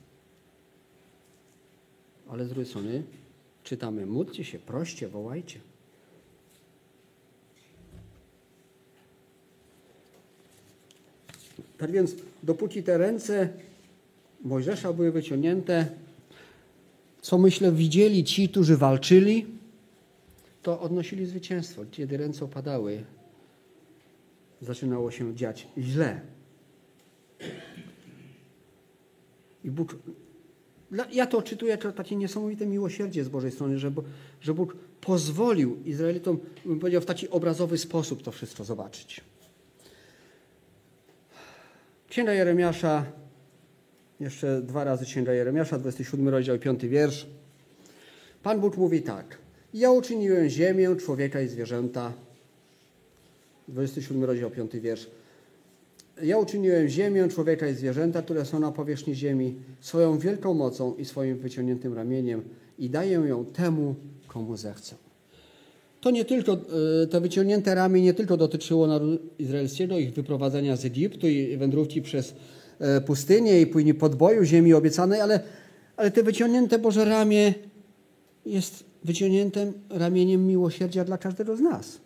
Ale 2.27 2.45
z 2.45 2.47
drugiej 2.47 2.65
strony 2.65 3.03
czytamy, 3.63 4.05
módlcie 4.05 4.43
się, 4.43 4.59
proście, 4.59 5.07
wołajcie. 5.07 5.59
Tak 11.77 11.91
więc, 11.91 12.15
dopóki 12.43 12.83
te 12.83 12.97
ręce 12.97 13.49
Mojżesza 14.43 14.93
były 14.93 15.11
wyciągnięte, 15.11 15.87
co 17.21 17.37
myślę 17.37 17.71
widzieli 17.71 18.23
ci, 18.23 18.49
którzy 18.49 18.77
walczyli, 18.77 19.45
to 20.61 20.79
odnosili 20.79 21.25
zwycięstwo. 21.25 21.85
Kiedy 21.91 22.17
ręce 22.17 22.45
opadały, 22.45 23.03
zaczynało 24.61 25.11
się 25.11 25.35
dziać 25.35 25.67
źle. 25.77 26.21
I 29.63 29.71
Bóg, 29.71 29.95
ja 31.11 31.27
to 31.27 31.37
odczytuję 31.37 31.71
jako 31.71 31.91
takie 31.91 32.15
niesamowite 32.15 32.65
miłosierdzie 32.65 33.23
z 33.23 33.29
Bożej 33.29 33.51
strony, 33.51 33.79
że, 33.79 33.91
że 34.41 34.53
Bóg 34.53 34.75
pozwolił 35.01 35.77
Izraelitom, 35.85 36.39
bym 36.65 36.79
powiedział, 36.79 37.01
w 37.01 37.05
taki 37.05 37.29
obrazowy 37.29 37.77
sposób 37.77 38.21
to 38.21 38.31
wszystko 38.31 38.63
zobaczyć. 38.63 39.21
Księga 42.09 42.33
Jeremiasza, 42.33 43.05
jeszcze 44.19 44.61
dwa 44.61 44.83
razy 44.83 45.05
Księga 45.05 45.33
Jeremiasza, 45.33 45.79
27 45.79 46.29
rozdział, 46.29 46.59
5 46.59 46.85
wiersz. 46.85 47.27
Pan 48.43 48.59
Bóg 48.59 48.77
mówi 48.77 49.01
tak. 49.01 49.37
Ja 49.73 49.91
uczyniłem 49.91 50.49
ziemię, 50.49 50.95
człowieka 50.95 51.41
i 51.41 51.47
zwierzęta. 51.47 52.13
27 53.67 54.23
rozdział, 54.23 54.51
5 54.51 54.71
wiersz. 54.75 55.09
Ja 56.23 56.37
uczyniłem 56.37 56.87
ziemię, 56.87 57.27
człowieka 57.27 57.67
i 57.67 57.73
zwierzęta, 57.73 58.21
które 58.21 58.45
są 58.45 58.59
na 58.59 58.71
powierzchni 58.71 59.15
ziemi, 59.15 59.55
swoją 59.81 60.19
wielką 60.19 60.53
mocą 60.53 60.95
i 60.95 61.05
swoim 61.05 61.37
wyciągniętym 61.37 61.93
ramieniem 61.93 62.43
i 62.79 62.89
daję 62.89 63.11
ją 63.11 63.45
temu, 63.45 63.95
komu 64.27 64.57
zechcę. 64.57 64.95
To 66.01 66.11
nie 66.11 66.25
tylko, 66.25 66.53
e, 67.03 67.07
to 67.07 67.21
wyciągnięte 67.21 67.75
ramię 67.75 68.01
nie 68.01 68.13
tylko 68.13 68.37
dotyczyło 68.37 68.87
narodu 68.87 69.17
izraelskiego, 69.39 69.97
ich 69.97 70.13
wyprowadzenia 70.13 70.75
z 70.75 70.85
Egiptu 70.85 71.27
i 71.27 71.57
wędrówki 71.57 72.01
przez 72.01 72.35
e, 72.79 73.01
pustynię 73.01 73.61
i 73.61 73.67
później 73.67 73.93
podboju 73.93 74.43
ziemi 74.43 74.73
obiecanej, 74.73 75.21
ale, 75.21 75.39
ale 75.97 76.11
te 76.11 76.23
wyciągnięte 76.23 76.79
Boże 76.79 77.05
ramię 77.05 77.53
jest 78.45 78.83
wyciągniętym 79.03 79.73
ramieniem 79.89 80.47
miłosierdzia 80.47 81.05
dla 81.05 81.17
każdego 81.17 81.55
z 81.57 81.59
nas. 81.59 81.99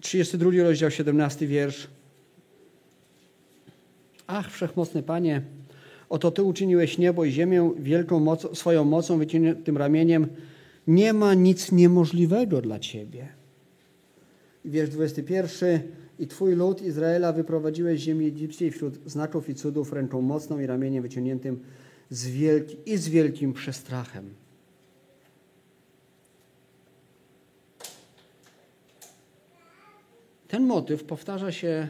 32 0.00 0.50
rozdział, 0.62 0.90
17 0.90 1.46
wiersz. 1.46 1.88
Ach, 4.26 4.50
wszechmocny 4.50 5.02
Panie, 5.02 5.42
oto 6.08 6.30
Ty 6.30 6.42
uczyniłeś 6.42 6.98
niebo 6.98 7.24
i 7.24 7.32
ziemię 7.32 7.72
wielką 7.78 8.20
moc, 8.20 8.58
swoją 8.58 8.84
mocą, 8.84 9.18
wyciągniętym 9.18 9.76
ramieniem. 9.76 10.26
Nie 10.86 11.12
ma 11.12 11.34
nic 11.34 11.72
niemożliwego 11.72 12.62
dla 12.62 12.78
Ciebie. 12.78 13.28
Wiersz 14.64 14.90
21. 14.90 15.80
I 16.18 16.26
Twój 16.26 16.54
lud 16.54 16.82
Izraela 16.82 17.32
wyprowadziłeś 17.32 18.00
z 18.00 18.02
ziemi 18.02 18.26
egipskiej 18.26 18.70
wśród 18.70 18.98
znaków 19.06 19.48
i 19.48 19.54
cudów 19.54 19.92
ręką 19.92 20.20
mocną 20.20 20.58
i 20.58 20.66
ramieniem 20.66 21.02
wyciągniętym 21.02 21.60
z 22.10 22.26
wielki, 22.26 22.76
i 22.86 22.96
z 22.96 23.08
wielkim 23.08 23.52
przestrachem. 23.52 24.24
Ten 30.48 30.66
motyw 30.66 31.04
powtarza 31.04 31.52
się, 31.52 31.88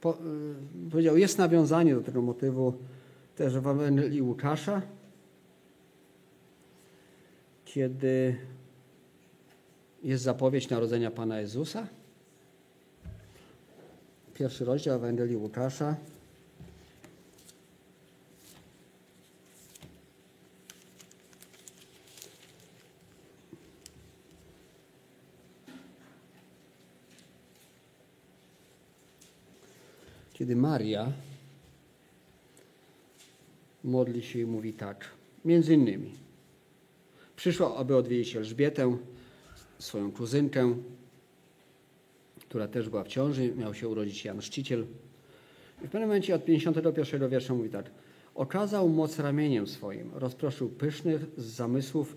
po, 0.00 0.12
y, 0.86 0.90
powiedział, 0.90 1.16
jest 1.16 1.38
nawiązanie 1.38 1.94
do 1.94 2.00
tego 2.00 2.22
motywu 2.22 2.74
też 3.40 3.52
w 3.52 3.66
Ewangelii 3.66 4.22
Łukasza, 4.22 4.82
kiedy 7.64 8.36
jest 10.02 10.24
zapowiedź 10.24 10.68
narodzenia 10.68 11.10
Pana 11.10 11.40
Jezusa. 11.40 11.86
Pierwszy 14.34 14.64
rozdział 14.64 14.96
Ewangelii 14.96 15.36
Łukasza. 15.36 15.96
kiedy 30.32 30.56
Maria 30.56 31.12
modli 33.90 34.22
się 34.22 34.38
i 34.38 34.46
mówi 34.46 34.72
tak, 34.72 35.04
między 35.44 35.74
innymi, 35.74 36.12
przyszła, 37.36 37.76
aby 37.76 37.96
odwiedzić 37.96 38.36
Elżbietę, 38.36 38.96
swoją 39.78 40.12
kuzynkę, 40.12 40.74
która 42.40 42.68
też 42.68 42.88
była 42.88 43.04
w 43.04 43.08
ciąży, 43.08 43.52
miał 43.56 43.74
się 43.74 43.88
urodzić 43.88 44.24
Jan 44.24 44.42
Szciciel. 44.42 44.86
I 45.82 45.86
w 45.86 45.90
pewnym 45.90 46.08
momencie 46.08 46.34
od 46.34 46.44
51 46.44 47.28
wiersza 47.28 47.54
mówi 47.54 47.70
tak, 47.70 47.90
okazał 48.34 48.88
moc 48.88 49.18
ramieniem 49.18 49.66
swoim, 49.66 50.10
rozproszył 50.14 50.68
pysznych 50.68 51.26
z 51.36 51.44
zamysłów 51.44 52.16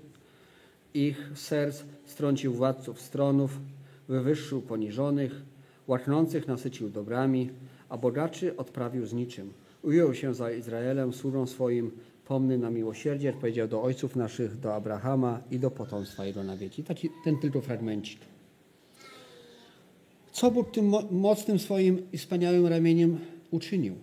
ich 0.94 1.30
serc, 1.36 1.84
strącił 2.06 2.54
władców 2.54 3.02
stronów, 3.02 3.60
wywyższył 4.08 4.62
poniżonych, 4.62 5.42
łaknących 5.88 6.48
nasycił 6.48 6.90
dobrami, 6.90 7.50
a 7.90 7.98
bogaczy 7.98 8.58
odprawił 8.58 9.06
z 9.06 9.14
niczym. 9.14 9.54
Ujął 9.84 10.14
się 10.14 10.34
za 10.34 10.52
Izraelem, 10.52 11.14
służą 11.14 11.48
swoim 11.48 11.92
pomny 12.26 12.58
na 12.58 12.70
miłosierdzie, 12.70 13.34
powiedział 13.34 13.68
do 13.68 13.84
ojców 13.84 14.16
naszych, 14.16 14.60
do 14.60 14.76
Abrahama 14.76 15.42
i 15.52 15.60
do 15.60 15.72
potomstwa 15.72 16.26
jego 16.26 16.44
na 16.44 16.58
wieki. 16.58 16.84
Taki, 16.84 17.10
ten 17.24 17.38
tylko 17.38 17.62
fragmencik. 17.62 18.20
Co 20.32 20.52
Bóg 20.52 20.72
tym 20.72 20.94
mocnym 21.12 21.60
swoim 21.60 22.12
i 22.12 22.18
wspaniałym 22.18 22.68
ramieniem 22.68 23.20
uczynił? 23.52 23.96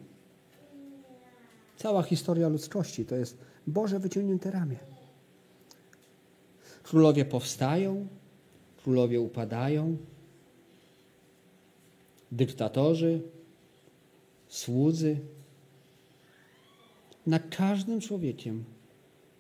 Cała 1.77 2.03
historia 2.03 2.49
ludzkości 2.49 3.05
to 3.05 3.17
jest 3.17 3.39
Boże 3.67 3.99
wyciągnięte 3.99 4.51
ramię. 4.51 4.77
Królowie 6.83 7.25
powstają, 7.25 8.07
królowie 8.83 9.21
upadają, 9.21 9.97
dyktatorzy, 12.33 13.21
słudzy. 14.49 15.21
Nad 17.27 17.57
każdym 17.57 18.01
człowiekiem 18.01 18.65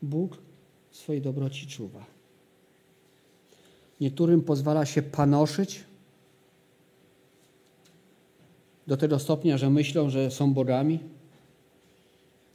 Bóg 0.03 0.38
swojej 0.90 1.23
dobroci 1.23 1.66
czuwa. 1.66 2.07
Niektórym 4.01 4.43
pozwala 4.43 4.87
się 4.87 5.03
panoszyć 5.03 5.85
do 8.87 8.97
tego 8.97 9.19
stopnia, 9.19 9.59
że 9.59 9.71
myślą, 9.71 10.11
że 10.11 10.31
są 10.31 10.55
bogami, 10.55 10.99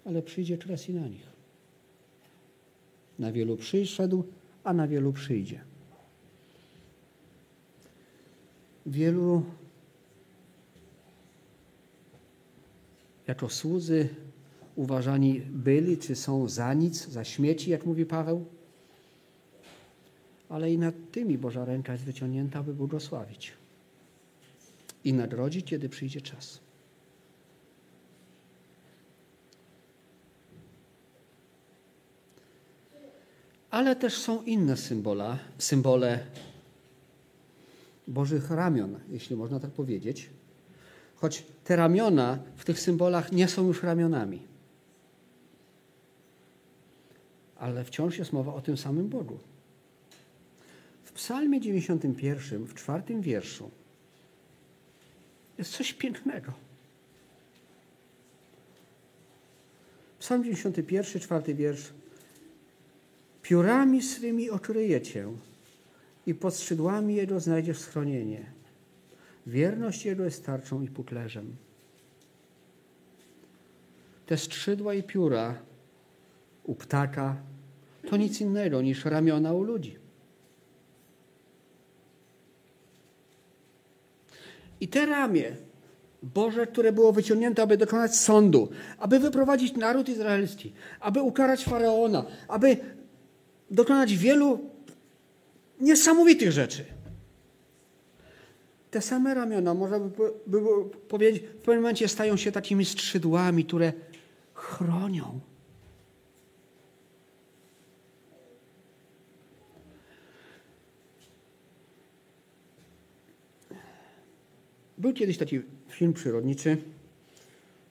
ale 0.06 0.22
przyjdzie 0.22 0.58
czas 0.58 0.90
i 0.90 0.94
na 0.94 1.08
nich. 1.08 1.28
Na 3.20 3.32
wielu 3.32 3.58
przyszedł, 3.58 4.24
a 4.64 4.74
na 4.74 4.88
wielu 4.88 5.14
przyjdzie. 5.14 5.62
Wielu 8.86 9.44
jako 13.28 13.50
słudzy 13.50 14.10
uważani 14.76 15.42
byli, 15.42 15.98
czy 15.98 16.16
są 16.16 16.48
za 16.50 16.74
nic, 16.74 17.08
za 17.08 17.24
śmieci, 17.24 17.72
jak 17.72 17.86
mówi 17.86 18.06
Paweł. 18.06 18.46
Ale 20.50 20.74
i 20.74 20.78
nad 20.78 20.96
tymi 21.12 21.38
Boża 21.38 21.66
ręka 21.66 21.92
jest 21.92 22.06
wyciągnięta, 22.06 22.60
aby 22.60 22.74
błogosławić 22.74 23.54
i 25.04 25.14
nagrodzić, 25.14 25.66
kiedy 25.66 25.90
przyjdzie 25.90 26.22
czas. 26.22 26.60
Ale 33.72 33.96
też 33.96 34.18
są 34.18 34.44
inne 34.44 34.78
symbola, 34.78 35.40
symbole 35.58 36.20
Bożych 38.08 38.52
ramion, 38.52 39.00
jeśli 39.10 39.36
można 39.36 39.60
tak 39.60 39.72
powiedzieć. 39.72 40.30
Choć 41.16 41.44
te 41.64 41.76
ramiona 41.76 42.40
w 42.56 42.66
tych 42.66 42.80
symbolach 42.80 43.32
nie 43.32 43.48
są 43.48 43.68
już 43.68 43.84
ramionami. 43.84 44.55
Ale 47.60 47.84
wciąż 47.84 48.18
jest 48.18 48.34
mowa 48.34 48.54
o 48.54 48.62
tym 48.62 48.78
samym 48.78 49.10
Bogu. 49.10 49.39
W 51.04 51.12
Psalmie 51.12 51.62
91, 51.62 52.65
w 52.65 52.74
czwartym 52.74 53.22
wierszu, 53.22 53.72
jest 55.58 55.72
coś 55.72 55.94
pięknego. 55.94 56.54
Psalm 60.20 60.44
91, 60.44 61.22
czwarty 61.22 61.56
wiersz. 61.56 61.94
Piórami 63.41 64.02
swymi 64.02 64.50
okryje 64.50 65.02
cię 65.02 65.34
i 66.26 66.36
pod 66.36 66.56
skrzydłami 66.56 67.15
Jego 67.15 67.39
znajdziesz 67.39 67.80
schronienie. 67.80 68.46
Wierność 69.48 70.06
Jego 70.06 70.24
jest 70.26 70.46
tarczą 70.46 70.82
i 70.82 70.88
puklerzem. 70.88 71.56
Te 74.26 74.38
skrzydła 74.38 74.94
i 74.94 75.04
pióra 75.04 75.58
u 76.65 76.75
ptaka 76.75 77.36
to 78.10 78.17
nic 78.17 78.41
innego 78.41 78.82
niż 78.82 79.06
ramiona 79.06 79.54
u 79.54 79.63
ludzi. 79.63 79.97
I 84.80 84.88
te 84.88 85.06
ramię 85.06 85.56
Boże, 86.23 86.67
które 86.67 86.91
było 86.91 87.12
wyciągnięte, 87.12 87.62
aby 87.62 87.78
dokonać 87.78 88.15
sądu, 88.15 88.69
aby 88.97 89.19
wyprowadzić 89.19 89.75
naród 89.75 90.10
izraelski, 90.10 90.73
aby 90.99 91.21
ukarać 91.21 91.63
faraona, 91.63 92.25
aby 92.47 92.78
dokonać 93.71 94.17
wielu 94.17 94.60
niesamowitych 95.82 96.51
rzeczy. 96.51 96.86
Te 98.91 99.01
same 99.01 99.34
ramiona, 99.34 99.73
można 99.73 99.99
by 100.47 100.60
powiedzieć, 101.08 101.43
w 101.43 101.58
pewnym 101.58 101.82
momencie 101.82 102.08
stają 102.08 102.38
się 102.38 102.51
takimi 102.51 102.86
skrzydłami, 102.86 103.65
które 103.65 103.93
chronią. 104.54 105.39
Był 114.97 115.13
kiedyś 115.13 115.38
taki 115.38 115.62
film 115.89 116.13
przyrodniczy, 116.13 116.77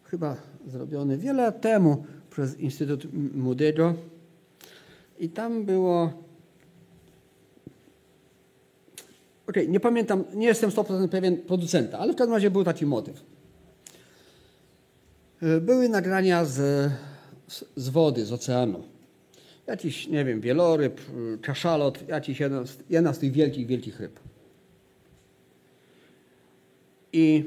chyba 0.04 0.36
zrobiony 0.66 1.18
wiele 1.18 1.42
lat 1.42 1.60
temu 1.60 2.04
przez 2.30 2.58
Instytut 2.58 3.06
Młodego. 3.34 3.94
I 5.18 5.28
tam 5.28 5.64
było. 5.64 6.12
Okay, 9.46 9.68
nie 9.68 9.80
pamiętam, 9.80 10.24
nie 10.34 10.46
jestem 10.46 10.70
100% 10.70 11.08
pewien 11.08 11.36
producenta, 11.36 11.98
ale 11.98 12.12
w 12.12 12.16
każdym 12.16 12.34
razie 12.34 12.50
był 12.50 12.64
taki 12.64 12.86
motyw. 12.86 13.22
Były 15.60 15.88
nagrania 15.88 16.44
z, 16.44 16.90
z 17.76 17.88
wody, 17.88 18.24
z 18.24 18.32
oceanu. 18.32 18.82
Jakiś, 19.66 20.08
nie 20.08 20.24
wiem, 20.24 20.40
wieloryb, 20.40 21.00
kaszalot, 21.42 22.08
jakiś 22.08 22.40
jedna, 22.40 22.64
jedna 22.90 23.12
z 23.12 23.18
tych 23.18 23.32
wielkich, 23.32 23.66
wielkich 23.66 24.00
ryb. 24.00 24.20
I 27.14 27.44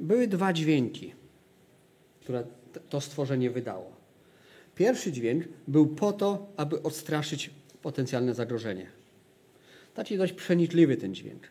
były 0.00 0.26
dwa 0.28 0.52
dźwięki, 0.52 1.12
które 2.20 2.44
to 2.88 3.00
stworzenie 3.00 3.50
wydało. 3.50 3.92
Pierwszy 4.74 5.12
dźwięk 5.12 5.44
był 5.68 5.86
po 5.86 6.12
to, 6.12 6.46
aby 6.56 6.82
odstraszyć 6.82 7.50
potencjalne 7.82 8.34
zagrożenie. 8.34 8.86
Taki 9.94 10.18
dość 10.18 10.32
przenikliwy 10.32 10.96
ten 10.96 11.14
dźwięk. 11.14 11.42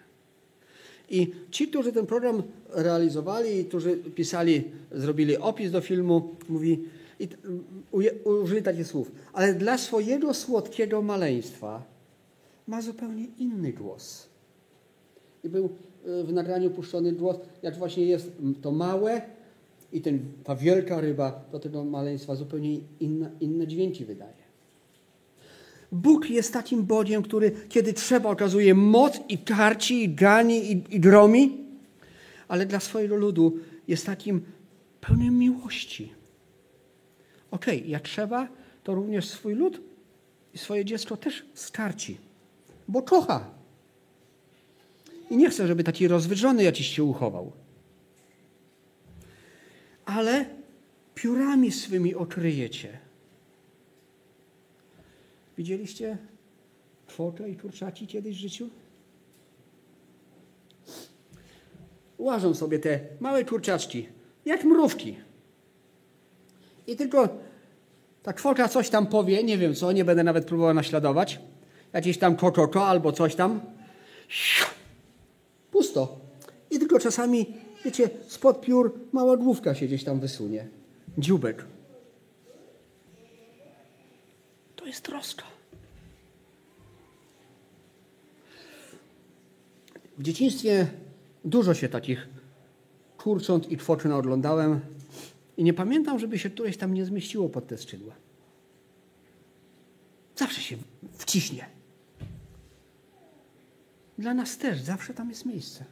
I 1.10 1.32
ci, 1.52 1.68
którzy 1.68 1.92
ten 1.92 2.06
program 2.06 2.44
realizowali, 2.70 3.66
którzy 3.66 3.98
pisali, 3.98 4.64
zrobili 4.92 5.38
opis 5.38 5.72
do 5.72 5.82
filmu, 5.82 6.36
mówi, 6.50 6.84
i 7.20 7.28
użyli 8.24 8.64
takich 8.64 8.88
słów, 8.88 9.12
ale 9.34 9.54
dla 9.54 9.78
swojego 9.78 10.34
słodkiego 10.34 11.02
maleństwa 11.02 11.84
ma 12.68 12.82
zupełnie 12.82 13.26
inny 13.38 13.74
głos. 13.74 14.30
I 15.44 15.50
był 15.50 15.70
w 16.06 16.34
nagraniu 16.34 16.70
puszczony 16.70 17.12
głos, 17.12 17.38
jak 17.64 17.78
właśnie 17.78 18.06
jest 18.06 18.32
to 18.62 18.72
małe 18.72 19.22
i 19.92 20.02
ten, 20.02 20.20
ta 20.44 20.56
wielka 20.56 21.02
ryba 21.02 21.46
do 21.52 21.60
tego 21.60 21.84
maleństwa 21.84 22.36
zupełnie 22.36 22.80
inna, 23.00 23.30
inne 23.40 23.68
dźwięki 23.68 24.06
wydaje. 24.06 24.40
Bóg 25.92 26.30
jest 26.30 26.54
takim 26.54 26.84
Bogiem, 26.84 27.24
który 27.24 27.52
kiedy 27.70 27.94
trzeba 27.94 28.30
okazuje 28.30 28.76
moc 28.76 29.20
i 29.30 29.38
karci, 29.38 30.04
i 30.04 30.10
gani, 30.10 30.72
i, 30.72 30.96
i 30.96 31.00
gromi, 31.00 31.58
ale 32.48 32.66
dla 32.66 32.80
swojego 32.80 33.16
ludu 33.16 33.58
jest 33.88 34.06
takim 34.06 34.42
pełnym 35.02 35.38
miłości. 35.38 36.14
Okej, 37.52 37.78
okay, 37.78 37.90
jak 37.90 38.04
trzeba, 38.04 38.48
to 38.84 38.96
również 38.96 39.28
swój 39.28 39.54
lud 39.54 39.82
i 40.54 40.58
swoje 40.58 40.86
dziecko 40.86 41.18
też 41.18 41.46
skarci, 41.54 42.18
bo 42.88 43.02
kocha. 43.02 43.59
I 45.30 45.38
nie 45.38 45.50
chce, 45.50 45.68
żeby 45.68 45.84
taki 45.84 46.08
rozwydrzony 46.08 46.64
jakiś 46.64 46.88
się 46.88 47.04
uchował. 47.04 47.52
Ale 50.06 50.46
piórami 51.16 51.72
swymi 51.72 52.16
okryjecie. 52.16 52.98
Widzieliście 55.58 56.18
twocze 57.08 57.50
i 57.50 57.56
kurczaki 57.56 58.08
kiedyś 58.08 58.38
w 58.38 58.40
życiu? 58.40 58.70
Łażą 62.18 62.54
sobie 62.54 62.80
te 62.80 63.00
małe 63.20 63.46
kurczaczki, 63.46 64.08
jak 64.46 64.64
mrówki. 64.64 65.18
I 66.88 66.96
tylko 66.96 67.30
ta 68.24 68.34
kwota 68.34 68.68
coś 68.68 68.90
tam 68.90 69.08
powie, 69.08 69.44
nie 69.44 69.58
wiem 69.58 69.76
co, 69.76 69.92
nie 69.92 70.06
będę 70.06 70.24
nawet 70.24 70.46
próbował 70.46 70.74
naśladować. 70.74 71.40
Jakieś 71.94 72.18
tam 72.18 72.36
kokoko 72.36 72.88
albo 72.88 73.12
coś 73.12 73.36
tam. 73.36 73.62
Pusto. 75.80 76.20
I 76.72 76.80
tylko 76.80 77.00
czasami, 77.00 77.46
wiecie, 77.86 78.10
spod 78.28 78.62
piór 78.62 79.00
mała 79.12 79.38
główka 79.38 79.76
się 79.76 79.86
gdzieś 79.86 80.04
tam 80.04 80.20
wysunie. 80.20 80.68
Dziubek. 81.18 81.66
To 84.76 84.86
jest 84.86 85.02
troska. 85.02 85.44
W 90.18 90.24
dzieciństwie 90.24 90.88
dużo 91.46 91.74
się 91.74 91.90
takich 91.90 92.28
kurcząt 93.18 93.72
i 93.72 93.78
twoczyn 93.78 94.12
oglądałem 94.12 94.80
I 95.58 95.64
nie 95.64 95.74
pamiętam, 95.74 96.20
żeby 96.20 96.40
się 96.40 96.50
któreś 96.50 96.78
tam 96.78 96.94
nie 96.94 97.06
zmieściło 97.06 97.50
pod 97.50 97.68
te 97.68 97.78
skrzydła. 97.78 98.14
Zawsze 100.36 100.62
się 100.62 100.78
wciśnie. 101.18 101.79
Dla 104.20 104.34
nas 104.34 104.58
też 104.58 104.82
zawsze 104.82 105.14
tam 105.14 105.30
jest 105.30 105.46
miejsce. 105.46 105.86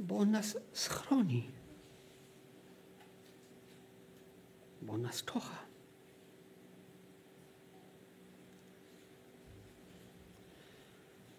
Bo 0.00 0.18
On 0.18 0.30
nas 0.30 0.58
schroni. 0.72 1.50
Bo 4.82 4.92
On 4.92 5.02
nas 5.02 5.22
kocha. 5.22 5.58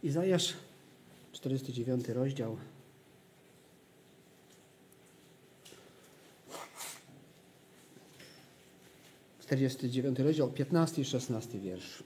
Izajasz, 0.03 0.53
49 1.31 2.09
rozdział. 2.09 2.57
Czterdziesty 9.39 9.89
dziewiąty 9.89 10.23
rozdział, 10.23 10.51
15 10.51 11.01
i 11.01 11.05
16 11.05 11.59
wiersz. 11.59 12.03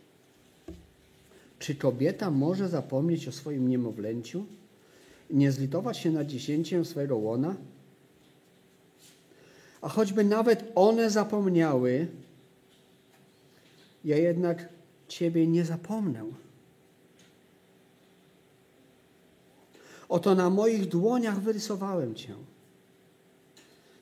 Czy 1.62 1.76
kobieta 1.76 2.32
może 2.32 2.70
zapomnieć 2.70 3.28
o 3.28 3.32
swoim 3.32 3.68
niemowlęciu? 3.68 4.46
Nie 5.30 5.52
zlitować 5.52 5.98
się 5.98 6.12
nad 6.12 6.28
dziesięciem 6.28 6.86
swego 6.86 7.18
łona? 7.18 7.56
A 9.82 9.90
choćby 9.90 10.24
nawet 10.24 10.72
one 10.76 11.10
zapomniały, 11.10 12.08
ja 14.06 14.18
jednak 14.18 14.70
Ciebie 15.08 15.48
nie 15.48 15.66
zapomnę. 15.66 16.26
Oto 20.10 20.36
na 20.36 20.50
moich 20.50 20.88
dłoniach 20.88 21.40
wyrysowałem 21.40 22.16
Cię. 22.16 22.36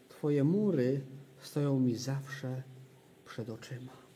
Twoje 0.10 0.43
mury 0.43 1.01
stoją 1.41 1.80
mi 1.80 1.95
zawsze 1.95 2.64
przed 3.26 3.49
oczyma. 3.49 4.09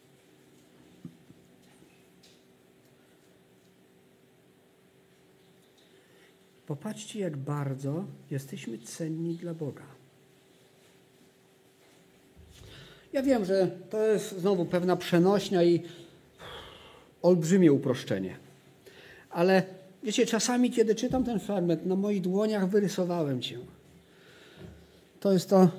Popatrzcie, 6.67 7.19
jak 7.19 7.37
bardzo 7.37 8.05
jesteśmy 8.31 8.77
cenni 8.77 9.35
dla 9.35 9.53
Boga. 9.53 9.83
Ja 13.13 13.23
wiem, 13.23 13.45
że 13.45 13.71
to 13.89 14.03
jest 14.03 14.39
znowu 14.39 14.65
pewna 14.65 14.95
przenośnia 14.95 15.63
i 15.63 15.83
olbrzymie 17.21 17.73
uproszczenie. 17.73 18.35
Ale 19.29 19.63
wiecie, 20.03 20.25
czasami, 20.25 20.71
kiedy 20.71 20.95
czytam 20.95 21.23
ten 21.23 21.39
fragment, 21.39 21.85
na 21.85 21.95
moich 21.95 22.21
dłoniach 22.21 22.69
wyrysowałem 22.69 23.41
cię. 23.41 23.57
To 25.19 25.33
jest 25.33 25.49
to. 25.49 25.69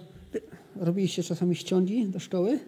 Robiliście 0.77 1.23
czasami 1.23 1.57
ściągi 1.57 2.07
do 2.07 2.21
szkoły? 2.21 2.59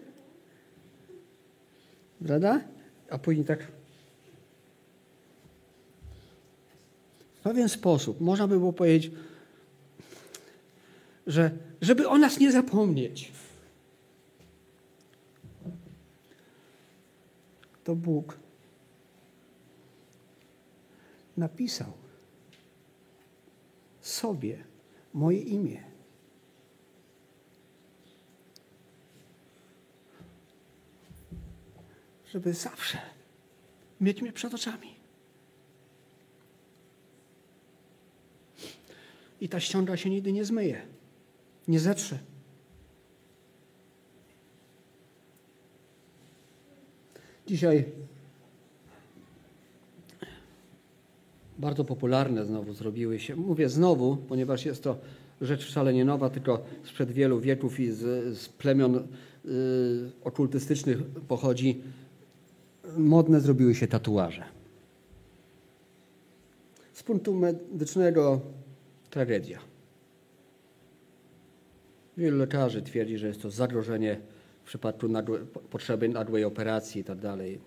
Prawda? 2.25 2.61
A 3.09 3.17
później 3.17 3.45
tak. 3.45 3.76
Pewien 7.47 7.69
sposób 7.69 8.21
można 8.21 8.47
by 8.47 8.59
było 8.59 8.73
powiedzieć, 8.73 9.11
że 11.27 11.51
żeby 11.81 12.07
o 12.09 12.17
nas 12.17 12.39
nie 12.39 12.51
zapomnieć, 12.51 13.31
to 17.83 17.95
Bóg 17.95 18.39
napisał 21.37 21.93
sobie 24.01 24.63
moje 25.13 25.39
imię. 25.39 25.83
Żeby 32.31 32.53
zawsze 32.53 32.97
mieć 34.01 34.21
mnie 34.21 34.33
przed 34.33 34.53
oczami. 34.53 34.96
I 39.41 39.49
ta 39.49 39.59
ściąga 39.59 39.97
się 39.97 40.09
nigdy 40.09 40.33
nie 40.33 40.45
zmyje, 40.45 40.81
nie 41.67 41.79
zetrze. 41.79 42.19
Dzisiaj 47.47 47.85
bardzo 51.59 51.83
popularne 51.85 52.45
znowu 52.45 52.73
zrobiły 52.73 53.19
się. 53.19 53.35
Mówię 53.35 53.69
znowu, 53.69 54.17
ponieważ 54.17 54.65
jest 54.65 54.83
to 54.83 54.97
rzecz 55.41 55.65
wcale 55.65 55.93
nie 55.93 56.05
nowa, 56.05 56.29
tylko 56.29 56.63
sprzed 56.83 57.11
wielu 57.11 57.39
wieków 57.39 57.79
i 57.79 57.91
z, 57.91 58.37
z 58.37 58.49
plemion 58.49 58.95
y, 58.95 59.01
okultystycznych 60.23 61.03
pochodzi. 61.27 61.81
Modne 62.97 63.41
zrobiły 63.41 63.75
się 63.75 63.87
tatuaże. 63.87 64.43
Z 66.93 67.03
punktu 67.03 67.33
medycznego 67.33 68.41
tragedia. 69.17 69.59
Wielu 72.17 72.37
lekarzy 72.37 72.81
twierdzi, 72.81 73.17
że 73.17 73.27
jest 73.27 73.41
to 73.41 73.51
zagrożenie 73.51 74.19
w 74.63 74.67
przypadku 74.67 75.07
nagłe, 75.07 75.39
potrzeby 75.69 76.09
nagłej 76.09 76.43
operacji 76.43 77.01
i 77.01 77.03
tak 77.03 77.19
dalej. 77.19 77.59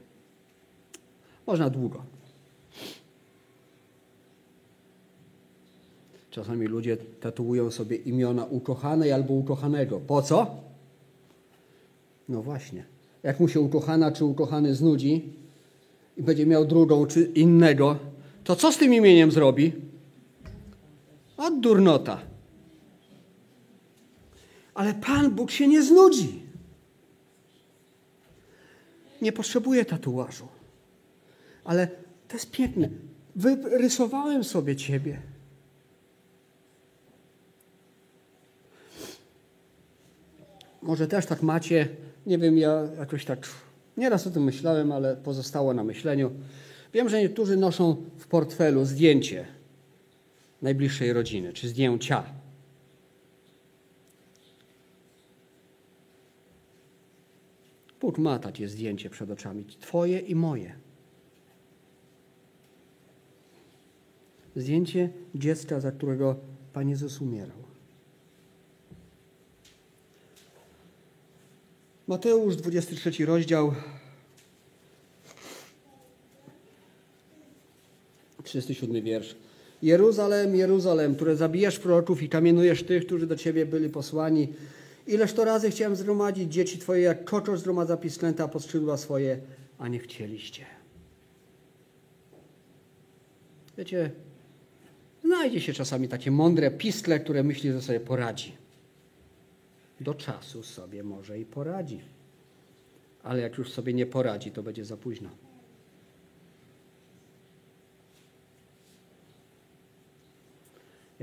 Można 1.47 1.71
długo. 1.71 2.03
Czasami 6.31 6.67
ludzie 6.67 6.97
tatuują 6.97 7.71
sobie 7.71 7.97
imiona 7.97 8.45
ukochanej 8.45 9.13
albo 9.13 9.35
ukochanego. 9.35 10.01
Po 10.01 10.23
co? 10.23 10.57
No 12.29 12.43
właśnie. 12.43 12.85
Jak 13.23 13.41
mu 13.41 13.49
się 13.49 13.61
ukochana 13.61 14.13
czy 14.13 14.25
ukochany 14.25 14.75
znudzi 14.75 15.33
i 16.17 16.23
będzie 16.23 16.47
miał 16.47 16.65
drugą 16.65 17.07
czy 17.07 17.23
innego, 17.25 17.99
to 18.45 18.57
co 18.57 18.73
z 18.73 18.77
tym 18.77 18.95
imieniem 18.95 19.31
zrobi? 19.31 19.90
Od 21.41 21.61
durnota. 21.61 22.21
Ale 24.75 24.95
Pan 24.95 25.31
Bóg 25.31 25.51
się 25.51 25.69
nie 25.69 25.83
znudzi. 25.83 26.43
Nie 29.23 29.33
potrzebuje 29.33 29.85
tatuażu. 29.85 30.49
Ale 31.65 31.87
to 32.29 32.35
jest 32.35 32.51
piękne. 32.51 32.89
Wyrysowałem 33.37 34.45
sobie 34.45 34.77
Ciebie. 34.77 35.21
Może 40.83 41.09
też 41.09 41.27
tak 41.27 41.43
macie, 41.43 41.89
nie 42.27 42.39
wiem, 42.39 42.59
ja 42.59 42.83
jakoś 42.99 43.25
tak 43.25 43.49
nieraz 43.97 44.27
o 44.27 44.31
tym 44.31 44.45
myślałem, 44.45 44.93
ale 44.93 45.17
pozostało 45.17 45.75
na 45.75 45.85
myśleniu. 45.85 46.31
Wiem, 46.93 47.09
że 47.09 47.23
niektórzy 47.23 47.57
noszą 47.57 47.97
w 48.19 48.27
portfelu 48.27 48.85
zdjęcie 48.85 49.60
najbliższej 50.63 51.13
rodziny, 51.13 51.53
czy 51.53 51.69
zdjęcia. 51.69 52.25
Bóg 58.01 58.19
ma 58.19 58.39
takie 58.39 58.69
zdjęcie 58.69 59.11
przed 59.11 59.31
oczami, 59.31 59.65
Twoje 59.65 60.19
i 60.19 60.35
moje. 60.35 60.75
Zdjęcie 64.57 65.11
dziecka, 65.35 65.81
za 65.81 65.93
którego 65.93 66.37
Pan 66.73 66.89
Jezus 66.89 67.21
umierał. 67.21 67.57
Mateusz, 72.07 72.57
23 72.57 73.27
rozdział, 73.27 73.75
37 78.45 79.03
wiersz. 79.03 79.37
Jeruzalem, 79.83 80.57
Jeruzalem, 80.57 81.15
które 81.15 81.37
zabijasz 81.37 81.79
proroków 81.79 82.23
i 82.23 82.29
kamienujesz 82.29 82.83
tych, 82.83 83.07
którzy 83.07 83.27
do 83.27 83.37
Ciebie 83.37 83.67
byli 83.67 83.89
posłani. 83.89 84.49
Ileż 85.07 85.33
to 85.33 85.45
razy 85.45 85.71
chciałem 85.71 85.97
zgromadzić 85.97 86.53
dzieci 86.53 86.79
Twoje, 86.79 87.03
jak 87.03 87.25
koczor 87.25 87.59
zgromadza 87.59 87.97
pisklęta 87.97 88.49
pod 88.49 88.65
skrzydła 88.65 88.97
swoje, 88.97 89.41
a 89.79 89.89
nie 89.89 89.99
chcieliście. 89.99 90.67
Wiecie, 93.79 94.11
znajdzie 95.25 95.61
się 95.61 95.73
czasami 95.73 96.09
takie 96.09 96.31
mądre 96.31 96.71
piskle, 96.71 97.21
które 97.21 97.43
myśli, 97.43 97.73
że 97.73 97.83
sobie 97.83 98.01
poradzi. 98.01 98.57
Do 100.01 100.15
czasu 100.15 100.63
sobie 100.63 101.03
może 101.03 101.39
i 101.39 101.45
poradzi. 101.45 102.01
Ale 103.23 103.41
jak 103.41 103.59
już 103.59 103.73
sobie 103.73 103.93
nie 103.93 104.07
poradzi, 104.07 104.51
to 104.51 104.63
będzie 104.63 104.85
za 104.85 104.97
późno. 104.97 105.31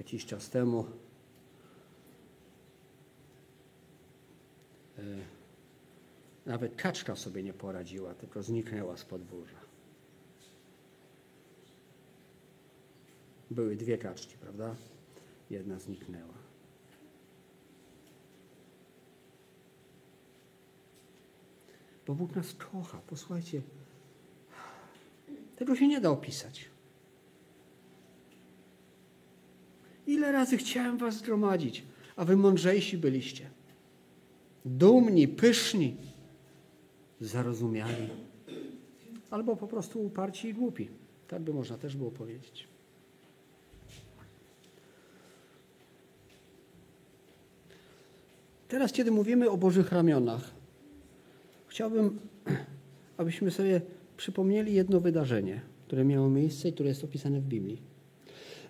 jakiś 0.08 0.26
czas 0.26 0.50
temu. 0.50 0.86
E, 4.98 5.02
nawet 6.46 6.76
kaczka 6.76 7.16
sobie 7.16 7.44
nie 7.44 7.54
poradziła, 7.54 8.14
tylko 8.14 8.44
zniknęła 8.44 8.98
z 8.98 9.06
podwórza. 9.06 9.60
Były 13.52 13.76
dwie 13.76 13.98
kaczki, 13.98 14.38
prawda? 14.38 14.76
Jedna 15.50 15.80
zniknęła. 15.80 16.34
Bo 22.08 22.16
Bóg 22.16 22.36
nas 22.36 22.54
kocha. 22.54 22.98
Posłuchajcie, 22.98 23.62
tego 25.56 25.76
się 25.76 25.88
nie 25.88 26.02
da 26.02 26.10
opisać. 26.10 26.77
Ile 30.08 30.32
razy 30.32 30.58
chciałem 30.58 30.98
was 30.98 31.18
zgromadzić, 31.18 31.84
a 32.16 32.26
wy 32.26 32.38
mądrzejsi 32.38 32.98
byliście. 32.98 33.50
Dumni, 34.66 35.28
pyszni, 35.28 35.96
zarozumiali. 37.22 38.10
Albo 39.30 39.56
po 39.56 39.68
prostu 39.68 40.02
uparci 40.02 40.48
i 40.48 40.54
głupi. 40.54 40.90
Tak 41.28 41.42
by 41.42 41.54
można 41.54 41.78
też 41.78 41.96
było 41.96 42.12
powiedzieć. 42.12 42.68
Teraz, 48.68 48.92
kiedy 48.92 49.12
mówimy 49.12 49.50
o 49.50 49.58
Bożych 49.58 49.92
ramionach, 49.92 50.52
chciałbym, 51.68 52.20
abyśmy 53.18 53.52
sobie 53.52 53.82
przypomnieli 54.18 54.74
jedno 54.74 55.00
wydarzenie, 55.00 55.62
które 55.88 56.06
miało 56.06 56.30
miejsce 56.30 56.70
i 56.70 56.74
które 56.74 56.90
jest 56.90 57.04
opisane 57.04 57.40
w 57.40 57.46
Biblii. 57.46 57.82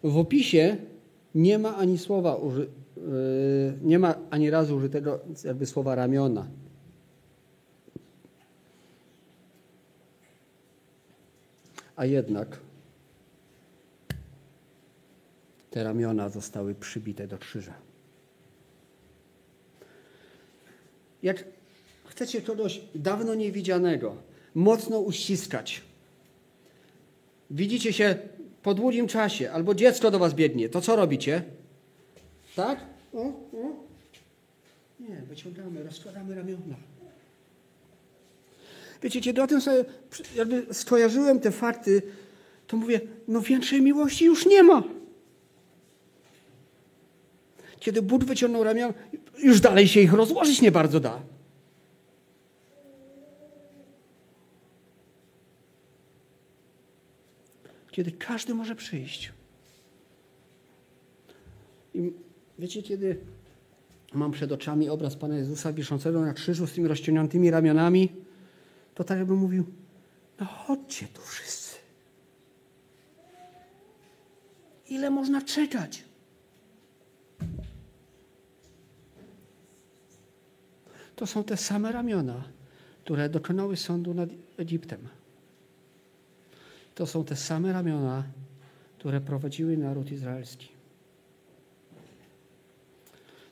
W 0.04 0.18
opisie 0.18 0.78
nie 1.38 1.60
ma 1.60 1.76
ani 1.76 1.98
słowa, 1.98 2.36
uży, 2.36 2.68
yy, 2.98 3.78
nie 3.82 4.00
ma 4.00 4.16
ani 4.30 4.50
razu 4.50 4.76
użytego 4.76 5.20
jakby 5.44 5.66
słowa 5.66 5.96
ramiona. 5.96 6.48
A 11.96 12.06
jednak 12.06 12.60
te 15.72 15.84
ramiona 15.84 16.30
zostały 16.30 16.76
przybite 16.76 17.28
do 17.28 17.38
krzyża. 17.38 17.74
Jak 21.24 21.44
chcecie 22.06 22.42
kogoś 22.42 22.82
dawno 22.96 23.36
niewidzianego 23.36 24.16
mocno 24.56 25.00
uściskać, 25.00 25.82
widzicie 27.50 27.94
się 27.94 28.16
po 28.68 28.74
długim 28.74 29.08
czasie, 29.08 29.52
albo 29.52 29.76
dziecko 29.76 30.12
do 30.12 30.20
was 30.20 30.34
biegnie, 30.34 30.70
to 30.70 30.82
co 30.82 30.96
robicie? 30.96 31.44
Tak? 32.56 32.80
O, 33.14 33.22
o. 33.22 33.34
Nie, 35.00 35.16
wyciągamy, 35.30 35.84
rozkładamy 35.84 36.36
ramiona. 36.36 36.76
Wiecie, 39.04 39.22
kiedy 39.22 39.42
o 39.42 39.48
tym 39.48 39.62
sobie 39.62 39.86
jakby 40.36 40.74
skojarzyłem 40.74 41.40
te 41.40 41.52
fakty, 41.52 42.02
to 42.68 42.78
mówię, 42.78 43.02
no 43.28 43.42
większej 43.42 43.82
miłości 43.82 44.26
już 44.26 44.46
nie 44.46 44.64
ma. 44.64 44.84
Kiedy 47.80 48.02
Bóg 48.02 48.24
wyciągnął 48.24 48.64
ramiona, 48.64 48.94
już 49.38 49.62
dalej 49.62 49.88
się 49.88 50.02
ich 50.02 50.14
rozłożyć 50.14 50.62
nie 50.62 50.72
bardzo 50.72 51.00
da. 51.00 51.22
Kiedy 57.98 58.12
każdy 58.12 58.54
może 58.54 58.76
przyjść. 58.76 59.34
I 61.94 62.14
wiecie, 62.60 62.84
kiedy 62.84 63.18
mam 64.14 64.32
przed 64.32 64.52
oczami 64.52 64.90
obraz 64.90 65.16
Pana 65.16 65.38
Jezusa 65.38 65.74
wiszącego 65.74 66.22
na 66.22 66.34
krzyżu 66.34 66.68
z 66.68 66.74
tymi 66.74 66.88
rozciągniętymi 66.88 67.52
ramionami, 67.52 68.10
to 68.96 69.04
tak 69.04 69.18
jakbym 69.18 69.38
mówił, 69.38 69.66
no 70.40 70.46
chodźcie 70.46 71.08
tu 71.08 71.22
wszyscy. 71.22 71.76
Ile 74.90 75.10
można 75.10 75.42
czekać? 75.42 76.04
To 81.16 81.28
są 81.28 81.44
te 81.44 81.58
same 81.58 81.92
ramiona, 81.92 82.44
które 83.04 83.30
dokonały 83.30 83.78
sądu 83.78 84.14
nad 84.14 84.30
Egiptem. 84.58 85.17
To 86.98 87.08
są 87.08 87.24
te 87.24 87.36
same 87.36 87.74
ramiona, 87.74 88.24
które 88.98 89.22
prowadziły 89.22 89.78
naród 89.78 90.12
izraelski. 90.12 90.68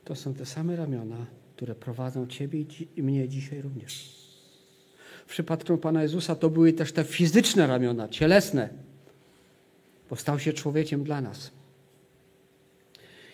To 0.06 0.16
są 0.16 0.34
te 0.34 0.46
same 0.46 0.76
ramiona, 0.76 1.26
które 1.56 1.76
prowadzą 1.76 2.28
Ciebie 2.28 2.66
i 2.96 3.04
mnie 3.04 3.30
dzisiaj 3.30 3.62
również. 3.62 4.16
W 5.26 5.30
przypadku 5.30 5.78
Pana 5.78 6.04
Jezusa 6.04 6.36
to 6.36 6.50
były 6.50 6.74
też 6.74 6.92
te 6.92 7.04
fizyczne 7.04 7.68
ramiona, 7.68 8.08
cielesne, 8.08 8.70
bo 10.10 10.16
stał 10.16 10.40
się 10.40 10.54
człowiekiem 10.54 11.04
dla 11.04 11.22
nas. 11.22 11.52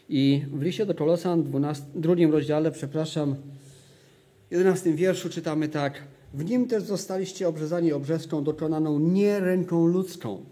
I 0.09 0.45
w 0.51 0.61
liście 0.61 0.85
do 0.85 0.95
Kolosan, 0.95 1.43
w 1.43 1.75
drugim 1.95 2.31
rozdziale, 2.31 2.71
przepraszam, 2.71 3.35
11 4.51 4.93
wierszu 4.93 5.29
czytamy 5.29 5.69
tak. 5.69 6.03
W 6.33 6.45
nim 6.45 6.67
też 6.67 6.83
zostaliście 6.83 7.47
obrzezani 7.47 7.93
obrzeską 7.93 8.43
dokonaną 8.43 8.99
nie 8.99 9.39
ręką 9.39 9.85
ludzką. 9.85 10.45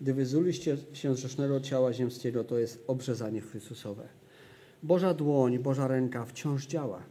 Gdy 0.00 0.14
wyzuliście 0.14 0.76
się 0.92 1.14
z 1.14 1.18
grzesznego 1.18 1.60
ciała 1.60 1.92
ziemskiego, 1.92 2.44
to 2.44 2.58
jest 2.58 2.84
obrzezanie 2.86 3.40
Chrystusowe. 3.40 4.08
Boża 4.82 5.14
dłoń, 5.14 5.58
Boża 5.58 5.88
ręka 5.88 6.24
wciąż 6.24 6.66
działa. 6.66 7.02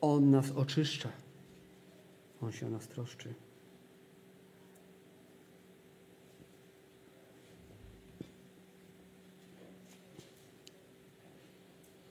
On 0.00 0.30
nas 0.30 0.50
oczyszcza. 0.50 1.08
On 2.42 2.52
się 2.52 2.66
o 2.66 2.70
nas 2.70 2.88
troszczy. 2.88 3.34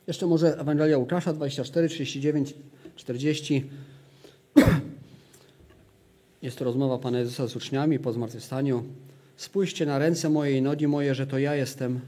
Jeszcze 0.08 0.28
może 0.28 0.60
Ewangelia 0.60 0.98
Łukasza 0.98 1.34
24, 1.34 1.90
39, 1.90 2.54
40. 2.98 3.64
Jest 6.42 6.58
to 6.58 6.66
rozmowa 6.66 6.98
Pana 6.98 7.20
Jezusa 7.20 7.48
z 7.48 7.56
uczniami 7.56 8.00
po 8.00 8.14
zmartwychwstaniu. 8.14 8.84
Spójrzcie 9.38 9.86
na 9.86 10.00
ręce 10.00 10.30
moje 10.30 10.58
i 10.58 10.62
nogi 10.62 10.88
moje, 10.88 11.16
że 11.16 11.28
to 11.28 11.38
ja 11.38 11.56
jestem. 11.56 12.00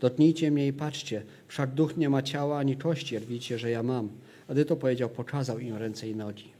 Dotknijcie 0.00 0.50
mnie 0.50 0.66
i 0.66 0.72
patrzcie. 0.72 1.22
Wszak 1.48 1.70
duch 1.70 1.96
nie 1.96 2.08
ma 2.08 2.22
ciała 2.22 2.58
ani 2.58 2.76
kości, 2.76 3.18
widzicie, 3.18 3.58
że 3.58 3.70
ja 3.70 3.82
mam. 3.82 4.08
A 4.48 4.52
gdy 4.52 4.64
to 4.64 4.76
powiedział, 4.76 5.08
pokazał 5.08 5.58
im 5.58 5.76
ręce 5.76 6.08
i 6.08 6.16
nogi. 6.16 6.50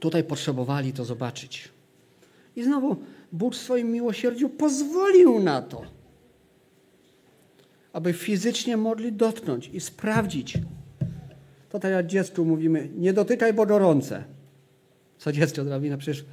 Tutaj 0.00 0.24
potrzebowali 0.24 0.92
to 0.92 1.04
zobaczyć. 1.04 1.68
I 2.56 2.64
znowu 2.64 2.96
Bóg 3.32 3.54
w 3.54 3.58
swoim 3.58 3.92
miłosierdziu 3.92 4.48
pozwolił 4.48 5.40
na 5.40 5.62
to 5.62 5.95
aby 7.96 8.12
fizycznie 8.12 8.76
mogli 8.76 9.12
dotknąć 9.12 9.68
i 9.68 9.80
sprawdzić. 9.80 10.58
To 11.70 11.78
tak 11.78 11.92
jak 11.92 12.06
dziecku 12.06 12.44
mówimy, 12.44 12.88
nie 12.96 13.12
dotykaj, 13.12 13.52
bo 13.52 13.66
gorące. 13.66 14.24
Co 15.18 15.32
dziecko 15.32 15.64
zrobi? 15.64 15.90
No 15.90 15.98
przecież 15.98 16.24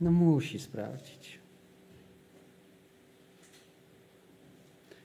no 0.00 0.10
musi 0.12 0.58
sprawdzić. 0.58 1.38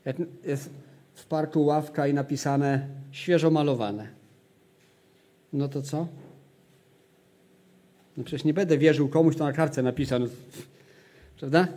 Jak 0.06 0.18
jest 0.46 0.70
w 1.14 1.26
parku 1.26 1.66
ławka 1.66 2.08
i 2.08 2.14
napisane 2.14 2.88
świeżo 3.12 3.52
malowane. 3.52 4.08
No 5.54 5.68
to 5.68 5.82
co? 5.82 6.08
No 8.18 8.24
przecież 8.24 8.44
nie 8.44 8.54
będę 8.54 8.78
wierzył 8.78 9.10
komuś, 9.10 9.36
to 9.36 9.44
na 9.44 9.54
kartce 9.54 9.84
napisano. 9.84 10.26
Prawda? 11.40 11.68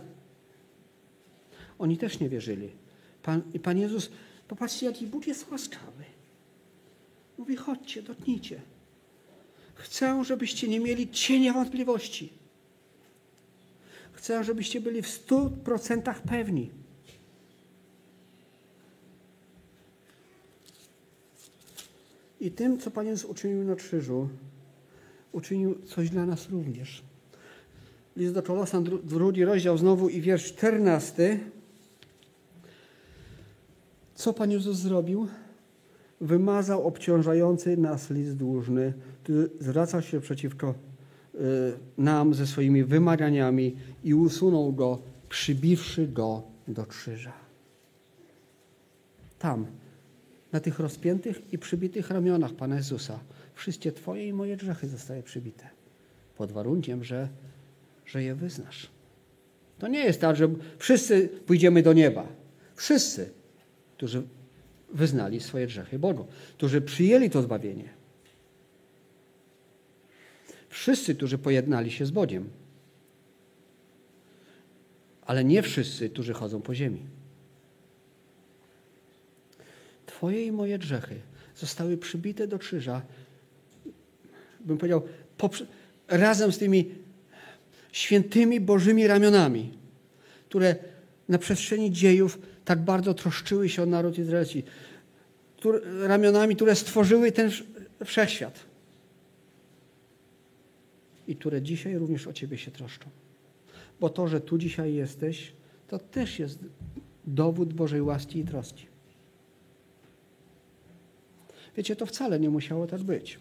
Oni 1.79 1.97
też 1.97 2.19
nie 2.19 2.29
wierzyli. 2.29 2.88
Pan, 3.23 3.41
I 3.53 3.59
Pan 3.59 3.77
Jezus, 3.77 4.09
popatrzcie, 4.47 4.85
jaki 4.85 5.07
Bóg 5.07 5.27
jest 5.27 5.51
łaskawy. 5.51 6.03
Mówi, 7.37 7.55
chodźcie, 7.55 8.01
dotknijcie. 8.01 8.61
Chcę, 9.75 10.23
żebyście 10.25 10.67
nie 10.67 10.79
mieli 10.79 11.09
cienia 11.09 11.53
wątpliwości. 11.53 12.29
Chcę, 14.11 14.43
żebyście 14.43 14.81
byli 14.81 15.01
w 15.01 15.07
stu 15.07 15.51
procentach 15.63 16.21
pewni. 16.21 16.69
I 22.39 22.51
tym, 22.51 22.79
co 22.79 22.91
Pan 22.91 23.07
Jezus 23.07 23.31
uczynił 23.31 23.63
na 23.63 23.75
krzyżu, 23.75 24.29
uczynił 25.31 25.81
coś 25.85 26.09
dla 26.09 26.25
nas 26.25 26.49
również. 26.49 27.01
List 28.15 28.33
do 28.33 28.43
Kolosan, 28.43 28.83
drugi 29.03 29.45
rozdział 29.45 29.77
znowu 29.77 30.09
i 30.09 30.21
wiersz 30.21 30.53
czternasty. 30.53 31.39
Co 34.19 34.33
Pan 34.33 34.51
Jezus 34.51 34.77
zrobił? 34.77 35.27
Wymazał 36.21 36.87
obciążający 36.87 37.77
nas 37.77 38.09
list 38.09 38.35
dłużny, 38.37 38.93
który 39.23 39.49
zwracał 39.59 40.01
się 40.01 40.19
przeciwko 40.21 40.75
y, 41.35 41.39
nam 41.97 42.33
ze 42.33 42.47
swoimi 42.47 42.83
wymaganiami 42.83 43.75
i 44.03 44.13
usunął 44.13 44.73
go, 44.73 44.99
przybiwszy 45.29 46.07
go 46.07 46.43
do 46.67 46.85
krzyża. 46.85 47.33
Tam, 49.39 49.65
na 50.51 50.59
tych 50.59 50.79
rozpiętych 50.79 51.53
i 51.53 51.57
przybitych 51.57 52.09
ramionach 52.09 52.53
Pana 52.53 52.75
Jezusa, 52.75 53.19
wszystkie 53.53 53.91
Twoje 53.91 54.27
i 54.27 54.33
moje 54.33 54.57
grzechy 54.57 54.87
zostały 54.87 55.23
przybite. 55.23 55.69
Pod 56.37 56.51
warunkiem, 56.51 57.03
że, 57.03 57.27
że 58.05 58.23
je 58.23 58.35
wyznasz. 58.35 58.89
To 59.77 59.87
nie 59.87 60.03
jest 60.03 60.21
tak, 60.21 60.35
że 60.35 60.49
wszyscy 60.77 61.29
pójdziemy 61.45 61.83
do 61.83 61.93
nieba. 61.93 62.27
Wszyscy 62.75 63.38
którzy 63.99 64.23
wyznali 64.93 65.39
swoje 65.39 65.67
grzechy 65.67 65.99
Bogu, 65.99 66.27
którzy 66.57 66.81
przyjęli 66.81 67.29
to 67.29 67.41
zbawienie. 67.41 67.89
Wszyscy, 70.69 71.15
którzy 71.15 71.37
pojednali 71.37 71.91
się 71.91 72.05
z 72.05 72.11
Bogiem. 72.11 72.49
Ale 75.21 75.43
nie 75.43 75.61
wszyscy, 75.61 76.09
którzy 76.09 76.33
chodzą 76.33 76.61
po 76.61 76.75
ziemi. 76.75 77.05
Twoje 80.05 80.45
i 80.45 80.51
moje 80.51 80.79
grzechy 80.79 81.15
zostały 81.55 81.97
przybite 81.97 82.47
do 82.47 82.59
krzyża, 82.59 83.01
bym 84.59 84.77
powiedział, 84.77 85.01
razem 86.07 86.51
z 86.51 86.57
tymi 86.57 86.95
świętymi 87.91 88.59
Bożymi 88.59 89.07
ramionami, 89.07 89.77
które 90.49 90.75
na 91.29 91.37
przestrzeni 91.37 91.91
dziejów 91.91 92.39
tak 92.65 92.81
bardzo 92.81 93.13
troszczyły 93.13 93.69
się 93.69 93.83
o 93.83 93.85
naród 93.85 94.17
izraelski, 94.17 94.63
ramionami, 96.01 96.55
które 96.55 96.75
stworzyły 96.75 97.31
ten 97.31 97.51
wszechświat 98.05 98.59
i 101.27 101.35
które 101.35 101.61
dzisiaj 101.61 101.97
również 101.97 102.27
o 102.27 102.33
Ciebie 102.33 102.57
się 102.57 102.71
troszczą. 102.71 103.09
Bo 103.99 104.09
to, 104.09 104.27
że 104.27 104.41
tu 104.41 104.57
dzisiaj 104.57 104.93
jesteś, 104.93 105.51
to 105.87 105.99
też 105.99 106.39
jest 106.39 106.59
dowód 107.27 107.73
Bożej 107.73 108.01
łaski 108.01 108.39
i 108.39 108.45
troski. 108.45 108.85
Wiecie, 111.77 111.95
to 111.95 112.05
wcale 112.05 112.39
nie 112.39 112.49
musiało 112.49 112.87
tak 112.87 113.01
być. 113.01 113.39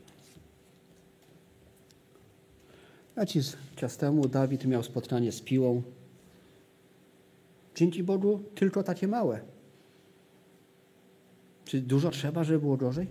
Jakiś 3.16 3.47
czas 3.76 3.97
temu 3.97 4.28
Dawid 4.28 4.64
miał 4.64 4.82
spotkanie 4.82 5.32
z 5.32 5.41
piłą. 5.41 5.82
Dzięki 7.79 8.03
Bogu 8.03 8.41
tylko 8.55 8.83
takie 8.83 9.09
małe. 9.09 9.41
Czy 11.64 11.81
dużo 11.81 12.11
trzeba, 12.11 12.45
żeby 12.45 12.59
było 12.59 12.76
gorzej? 12.76 13.07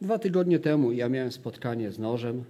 Dwa 0.00 0.18
tygodnie 0.18 0.58
temu 0.58 0.92
ja 0.92 1.08
miałem 1.08 1.32
spotkanie 1.32 1.92
z 1.92 1.98
nożem. 1.98 2.44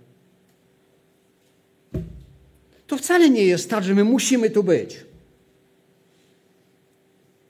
To 2.86 2.96
wcale 2.96 3.30
nie 3.30 3.44
jest 3.44 3.70
tak, 3.70 3.84
że 3.84 3.94
my 3.94 4.04
musimy 4.04 4.50
tu 4.50 4.64
być. 4.64 5.04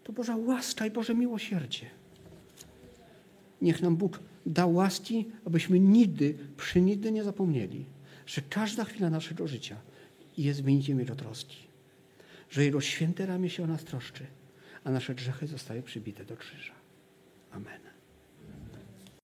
To 0.05 0.13
Boża 0.13 0.37
łaska 0.37 0.87
i 0.87 0.91
Boże 0.91 1.15
miłosierdzie. 1.15 1.87
Niech 3.63 3.83
nam 3.83 3.97
Bóg 3.97 4.21
da 4.47 4.67
łaski, 4.67 5.29
abyśmy 5.45 5.81
nigdy, 5.81 6.35
przy 6.57 6.81
nigdy 6.81 7.13
nie 7.13 7.25
zapomnieli, 7.25 7.85
że 8.27 8.43
każda 8.51 8.85
chwila 8.85 9.11
naszego 9.11 9.49
życia 9.49 9.77
jest 10.39 10.63
wynikiem 10.63 11.01
Jego 11.01 11.17
troski. 11.17 11.74
Że 12.55 12.65
Jego 12.65 12.81
święte 12.81 13.27
ramię 13.27 13.51
się 13.51 13.65
o 13.65 13.67
nas 13.67 13.85
troszczy, 13.85 14.27
a 14.85 14.91
nasze 14.91 15.15
grzechy 15.15 15.47
zostały 15.47 15.83
przybite 15.83 16.25
do 16.25 16.37
krzyża. 16.37 16.75
Amen. 17.53 17.84